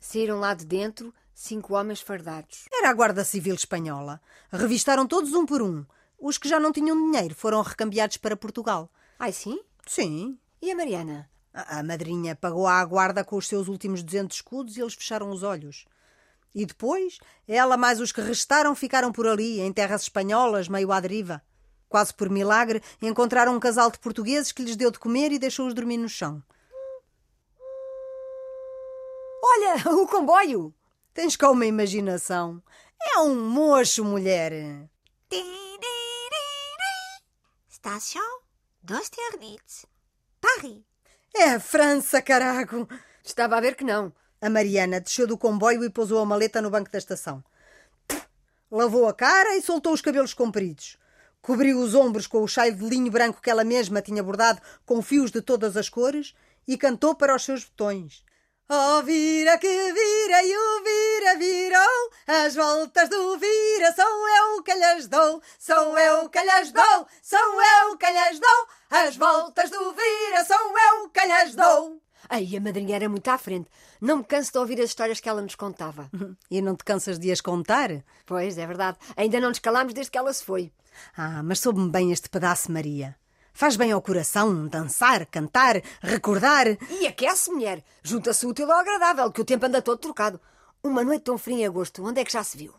Saíram 0.00 0.40
lá 0.40 0.54
de 0.54 0.64
dentro 0.64 1.12
cinco 1.34 1.74
homens 1.74 2.00
fardados. 2.00 2.64
Era 2.72 2.88
a 2.88 2.94
Guarda 2.94 3.24
Civil 3.24 3.54
Espanhola. 3.54 4.22
Revistaram 4.50 5.06
todos 5.06 5.34
um 5.34 5.44
por 5.44 5.60
um. 5.60 5.84
Os 6.18 6.38
que 6.38 6.48
já 6.48 6.58
não 6.58 6.72
tinham 6.72 6.96
dinheiro 6.96 7.34
foram 7.34 7.60
recambiados 7.60 8.16
para 8.16 8.36
Portugal. 8.36 8.90
Ai, 9.18 9.32
sim? 9.32 9.60
Sim. 9.86 10.38
E 10.62 10.70
a 10.70 10.76
Mariana? 10.76 11.28
A, 11.52 11.80
a 11.80 11.82
madrinha 11.82 12.34
pagou 12.34 12.66
à 12.66 12.82
guarda 12.86 13.22
com 13.22 13.36
os 13.36 13.46
seus 13.46 13.68
últimos 13.68 14.02
200 14.02 14.38
escudos 14.38 14.76
e 14.78 14.80
eles 14.80 14.94
fecharam 14.94 15.28
os 15.28 15.42
olhos. 15.42 15.84
E 16.56 16.64
depois, 16.64 17.18
ela 17.46 17.76
mais 17.76 18.00
os 18.00 18.10
que 18.10 18.22
restaram 18.22 18.74
ficaram 18.74 19.12
por 19.12 19.28
ali, 19.28 19.60
em 19.60 19.70
terras 19.70 20.00
espanholas, 20.00 20.68
meio 20.68 20.90
à 20.90 20.98
deriva. 20.98 21.42
Quase 21.86 22.14
por 22.14 22.30
milagre, 22.30 22.82
encontraram 23.02 23.54
um 23.54 23.60
casal 23.60 23.90
de 23.90 23.98
portugueses 23.98 24.52
que 24.52 24.62
lhes 24.62 24.74
deu 24.74 24.90
de 24.90 24.98
comer 24.98 25.30
e 25.32 25.38
deixou-os 25.38 25.74
dormir 25.74 25.98
no 25.98 26.08
chão. 26.08 26.42
Olha, 29.44 29.92
o 30.00 30.06
comboio! 30.06 30.74
Tens 31.12 31.36
cá 31.36 31.50
uma 31.50 31.66
imaginação. 31.66 32.62
É 33.02 33.18
um 33.18 33.38
mocho, 33.50 34.02
mulher. 34.02 34.88
Station 37.68 38.40
d'Austerlitz, 38.82 39.84
Paris. 40.40 40.82
É 41.34 41.50
a 41.50 41.60
França, 41.60 42.22
carago! 42.22 42.88
Estava 43.22 43.58
a 43.58 43.60
ver 43.60 43.76
que 43.76 43.84
não. 43.84 44.10
A 44.46 44.48
Mariana 44.48 45.00
desceu 45.00 45.26
do 45.26 45.36
comboio 45.36 45.82
e 45.82 45.90
pousou 45.90 46.20
a 46.20 46.24
maleta 46.24 46.62
no 46.62 46.70
banco 46.70 46.88
da 46.88 46.98
estação. 46.98 47.42
Lavou 48.70 49.08
a 49.08 49.12
cara 49.12 49.56
e 49.56 49.60
soltou 49.60 49.92
os 49.92 50.00
cabelos 50.00 50.32
compridos. 50.32 50.96
Cobriu 51.42 51.80
os 51.80 51.96
ombros 51.96 52.28
com 52.28 52.40
o 52.40 52.46
chai 52.46 52.70
de 52.70 52.88
linho 52.88 53.10
branco 53.10 53.42
que 53.42 53.50
ela 53.50 53.64
mesma 53.64 54.00
tinha 54.00 54.22
bordado 54.22 54.62
com 54.84 55.02
fios 55.02 55.32
de 55.32 55.42
todas 55.42 55.76
as 55.76 55.88
cores 55.88 56.32
e 56.64 56.78
cantou 56.78 57.12
para 57.12 57.34
os 57.34 57.42
seus 57.42 57.64
botões. 57.64 58.22
Oh, 58.68 59.02
vira 59.02 59.58
que 59.58 59.66
vira 59.66 60.42
e 60.44 60.56
o 60.56 60.84
vira 60.84 61.38
virou, 61.38 62.10
as 62.28 62.54
voltas 62.54 63.08
do 63.08 63.36
vira 63.38 63.92
sou 63.96 64.28
eu 64.28 64.62
que 64.62 64.74
lhes 64.74 65.08
dou, 65.08 65.42
sou 65.58 65.98
eu 65.98 66.28
que 66.28 66.38
lhes 66.38 66.70
dou, 66.70 67.08
sou 67.20 67.62
eu 67.80 67.96
que 67.98 68.12
lhes 68.12 68.38
dou, 68.38 68.68
as 68.90 69.16
voltas 69.16 69.70
do 69.70 69.92
vira 69.92 70.44
sou 70.44 70.78
eu 70.78 71.08
que 71.08 71.26
lhes 71.26 71.56
dou. 71.56 72.05
Ai, 72.28 72.56
a 72.56 72.60
madrinha 72.60 72.96
era 72.96 73.08
muito 73.08 73.28
à 73.28 73.38
frente. 73.38 73.68
Não 74.00 74.18
me 74.18 74.24
canso 74.24 74.52
de 74.52 74.58
ouvir 74.58 74.80
as 74.80 74.90
histórias 74.90 75.20
que 75.20 75.28
ela 75.28 75.42
nos 75.42 75.54
contava. 75.54 76.10
E 76.50 76.62
não 76.62 76.76
te 76.76 76.84
cansas 76.84 77.18
de 77.18 77.30
as 77.30 77.40
contar? 77.40 77.90
Pois, 78.24 78.56
é 78.56 78.66
verdade. 78.66 78.98
Ainda 79.16 79.40
não 79.40 79.48
nos 79.48 79.58
calámos 79.58 79.92
desde 79.92 80.10
que 80.10 80.18
ela 80.18 80.32
se 80.32 80.44
foi. 80.44 80.72
Ah, 81.16 81.42
mas 81.42 81.60
soube-me 81.60 81.90
bem 81.90 82.12
este 82.12 82.28
pedaço, 82.28 82.70
Maria. 82.70 83.16
Faz 83.52 83.74
bem 83.76 83.90
ao 83.90 84.02
coração 84.02 84.66
dançar, 84.68 85.24
cantar, 85.26 85.80
recordar. 86.02 86.66
E 86.90 87.06
aquece, 87.06 87.50
mulher. 87.50 87.82
Junta-se 88.02 88.46
útil 88.46 88.70
ao 88.70 88.80
agradável, 88.80 89.32
que 89.32 89.40
o 89.40 89.44
tempo 89.44 89.66
anda 89.66 89.82
todo 89.82 89.98
trocado. 89.98 90.40
Uma 90.82 91.02
noite 91.02 91.22
tão 91.22 91.38
fria 91.38 91.56
em 91.56 91.66
agosto, 91.66 92.04
onde 92.04 92.20
é 92.20 92.24
que 92.24 92.32
já 92.32 92.44
se 92.44 92.56
viu? 92.56 92.74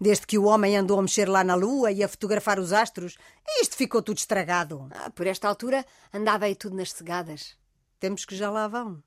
Desde 0.00 0.26
que 0.26 0.38
o 0.38 0.44
homem 0.44 0.76
andou 0.76 0.98
a 0.98 1.02
mexer 1.02 1.28
lá 1.28 1.42
na 1.42 1.54
lua 1.54 1.90
e 1.90 2.04
a 2.04 2.08
fotografar 2.08 2.58
os 2.58 2.72
astros, 2.72 3.16
isto 3.60 3.74
ficou 3.76 4.02
tudo 4.02 4.18
estragado. 4.18 4.86
Ah, 4.92 5.10
por 5.10 5.26
esta 5.26 5.48
altura 5.48 5.84
andava 6.12 6.44
aí 6.44 6.54
tudo 6.54 6.76
nas 6.76 6.92
cegadas. 6.92 7.56
Temos 8.02 8.24
que 8.24 8.34
já 8.34 8.50
lá 8.50 8.66
vão. 8.66 9.00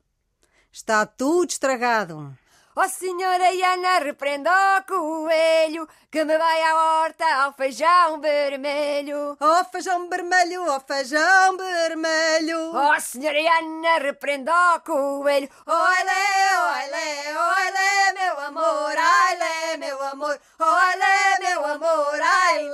Está 0.71 1.05
tudo 1.05 1.49
estragado. 1.49 2.33
Ó 2.73 2.81
oh, 2.81 2.87
senhora 2.87 3.51
Iana, 3.51 3.99
repreenda 3.99 4.49
o 4.79 4.83
coelho 4.83 5.85
que 6.09 6.23
me 6.23 6.37
vai 6.37 6.61
à 6.63 6.75
horta 6.75 7.25
ao 7.43 7.51
feijão 7.51 8.21
vermelho. 8.21 9.35
Ó 9.37 9.59
oh, 9.59 9.65
feijão 9.65 10.07
vermelho, 10.07 10.65
ó 10.65 10.77
oh, 10.77 10.79
feijão 10.79 11.57
vermelho. 11.57 12.73
Ó 12.73 12.95
oh, 12.95 13.01
senhora 13.01 13.37
Iana, 13.37 13.97
repreenda 13.99 14.75
o 14.77 14.79
coelho. 14.79 15.49
Olé, 15.65 16.25
olé, 16.71 17.35
olé, 17.37 18.13
meu 18.13 18.39
amor, 18.45 18.95
ai 18.97 19.77
meu 19.77 20.01
amor, 20.03 20.39
olé, 20.57 21.39
meu 21.41 21.65
amor, 21.65 22.21
ai 22.21 22.71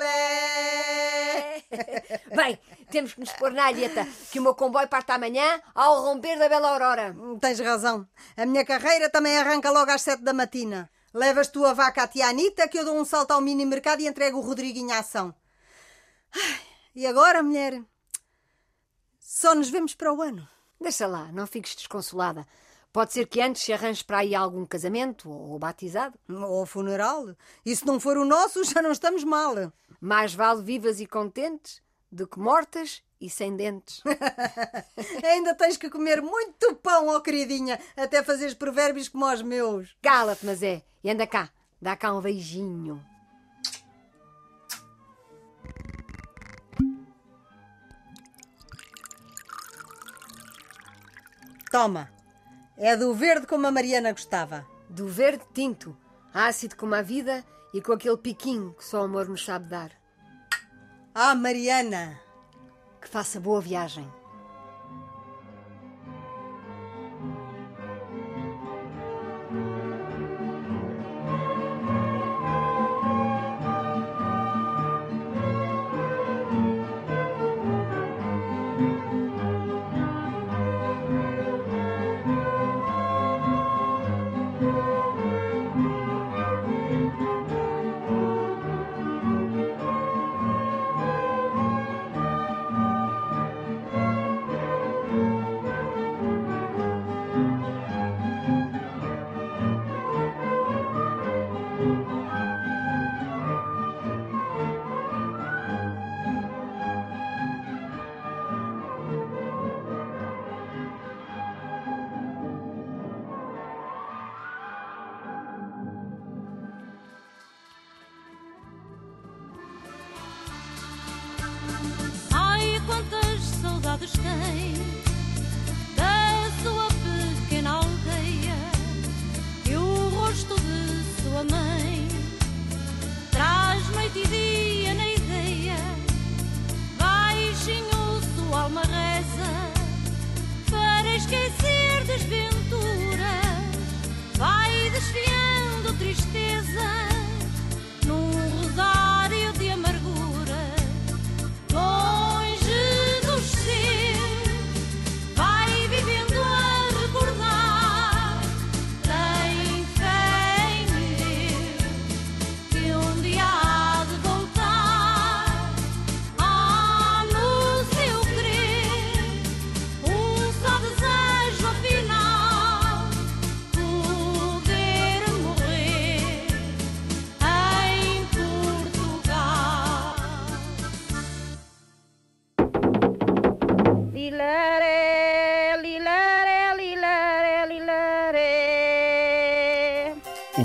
Bem, 2.36 2.60
temos 2.92 3.14
que 3.14 3.20
nos 3.20 3.32
pôr 3.34 3.52
na 3.52 3.66
alheta, 3.66 4.06
que 4.32 4.40
o 4.40 4.44
meu 4.44 4.54
comboio 4.54 4.88
parte 4.88 5.12
amanhã 5.12 5.62
ao 5.74 6.02
romper 6.02 6.38
da 6.38 6.50
bela 6.50 6.70
aurora. 6.70 7.16
Tens 7.40 7.60
razão. 7.60 8.08
A 8.38 8.46
minha 8.46 8.66
carreira 8.66 9.10
também 9.10 9.38
arranca 9.38 9.72
logo 9.72 9.90
às 9.90 10.02
sete 10.02 10.22
da 10.22 10.34
matina. 10.34 10.90
Levas 11.14 11.48
tu 11.48 11.66
a 11.66 11.74
vaca 11.74 12.04
à 12.04 12.08
tia 12.08 12.28
Anitta, 12.28 12.68
que 12.68 12.78
eu 12.78 12.86
dou 12.86 12.96
um 12.96 13.06
salto 13.06 13.32
ao 13.32 13.42
mini 13.42 13.66
mercado 13.66 14.02
e 14.02 14.08
entrego 14.08 14.38
o 14.38 14.42
Rodriguinho 14.42 14.94
à 14.94 15.00
ação. 15.00 15.34
E 16.94 17.08
agora, 17.08 17.42
mulher? 17.42 17.82
Só 19.20 19.56
nos 19.56 19.70
vemos 19.70 19.96
para 19.96 20.14
o 20.14 20.22
ano. 20.22 20.48
Deixa 20.80 21.08
lá, 21.08 21.32
não 21.32 21.48
fiques 21.48 21.76
desconsolada. 21.76 22.46
Pode 22.92 23.14
ser 23.14 23.26
que 23.28 23.42
antes 23.42 23.62
se 23.62 23.72
arranje 23.72 24.04
para 24.04 24.20
aí 24.20 24.36
algum 24.36 24.66
casamento 24.66 25.30
ou 25.30 25.58
batizado. 25.58 26.18
Ou 26.30 26.66
funeral. 26.66 27.36
E 27.66 27.76
se 27.76 27.86
não 27.86 28.00
for 28.00 28.18
o 28.18 28.26
nosso, 28.26 28.64
já 28.66 28.82
não 28.82 28.92
estamos 28.92 29.24
mal. 29.24 29.56
Mais 30.00 30.34
vale 30.34 30.62
vivas 30.62 31.00
e 31.00 31.06
contentes 31.06 31.82
do 32.12 32.28
que 32.28 32.40
mortas 32.40 33.02
e 33.20 33.30
sem 33.30 33.56
dentes. 33.56 34.02
Ainda 35.24 35.56
tens 35.56 35.78
que 35.78 35.90
comer 35.90 36.22
muito 36.22 36.76
pão, 36.76 37.08
ó 37.08 37.18
oh 37.18 37.22
queridinha, 37.22 37.80
até 37.96 38.24
fazeres 38.24 38.54
provérbios 38.54 39.08
como 39.08 39.32
os 39.32 39.42
meus. 39.42 39.96
Cala-te, 40.02 40.46
mas 40.46 40.62
é. 40.62 40.84
E 41.04 41.10
anda 41.10 41.26
cá, 41.26 41.50
dá 41.82 41.96
cá 41.96 42.14
um 42.14 42.22
beijinho. 42.22 43.04
Toma. 51.72 52.12
É 52.76 52.98
do 52.98 53.14
verde 53.14 53.48
como 53.48 53.66
a 53.66 53.72
Mariana 53.72 54.12
gostava. 54.12 54.68
Do 54.90 55.08
verde 55.08 55.44
tinto, 55.54 55.96
ácido 56.34 56.76
como 56.76 56.96
a 56.96 57.02
vida 57.02 57.46
e 57.74 57.82
com 57.82 57.94
aquele 57.94 58.18
piquinho 58.18 58.74
que 58.74 58.84
só 58.84 59.02
o 59.02 59.06
amor 59.06 59.30
nos 59.30 59.46
sabe 59.46 59.70
dar. 59.70 60.01
Ah, 61.14 61.36
Mariana! 61.36 62.18
Que 63.02 63.08
faça 63.08 63.38
boa 63.38 63.60
viagem. 63.60 64.08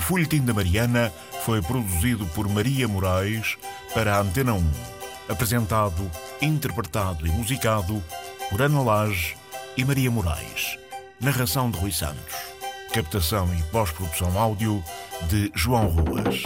Folhetim 0.06 0.44
da 0.44 0.54
Mariana 0.54 1.12
foi 1.44 1.60
produzido 1.60 2.26
por 2.26 2.48
Maria 2.48 2.86
Moraes 2.86 3.58
para 3.92 4.14
a 4.14 4.20
Antena 4.20 4.54
1. 4.54 4.70
Apresentado, 5.28 6.08
interpretado 6.40 7.26
e 7.26 7.30
musicado 7.30 8.00
por 8.48 8.62
Ana 8.62 8.80
Lage 8.82 9.36
e 9.76 9.84
Maria 9.84 10.08
Moraes. 10.08 10.78
Narração 11.20 11.72
de 11.72 11.78
Rui 11.80 11.90
Santos. 11.90 12.36
Captação 12.94 13.52
e 13.52 13.60
pós-produção 13.72 14.38
áudio 14.38 14.80
de 15.28 15.50
João 15.56 15.88
Ruas. 15.88 16.44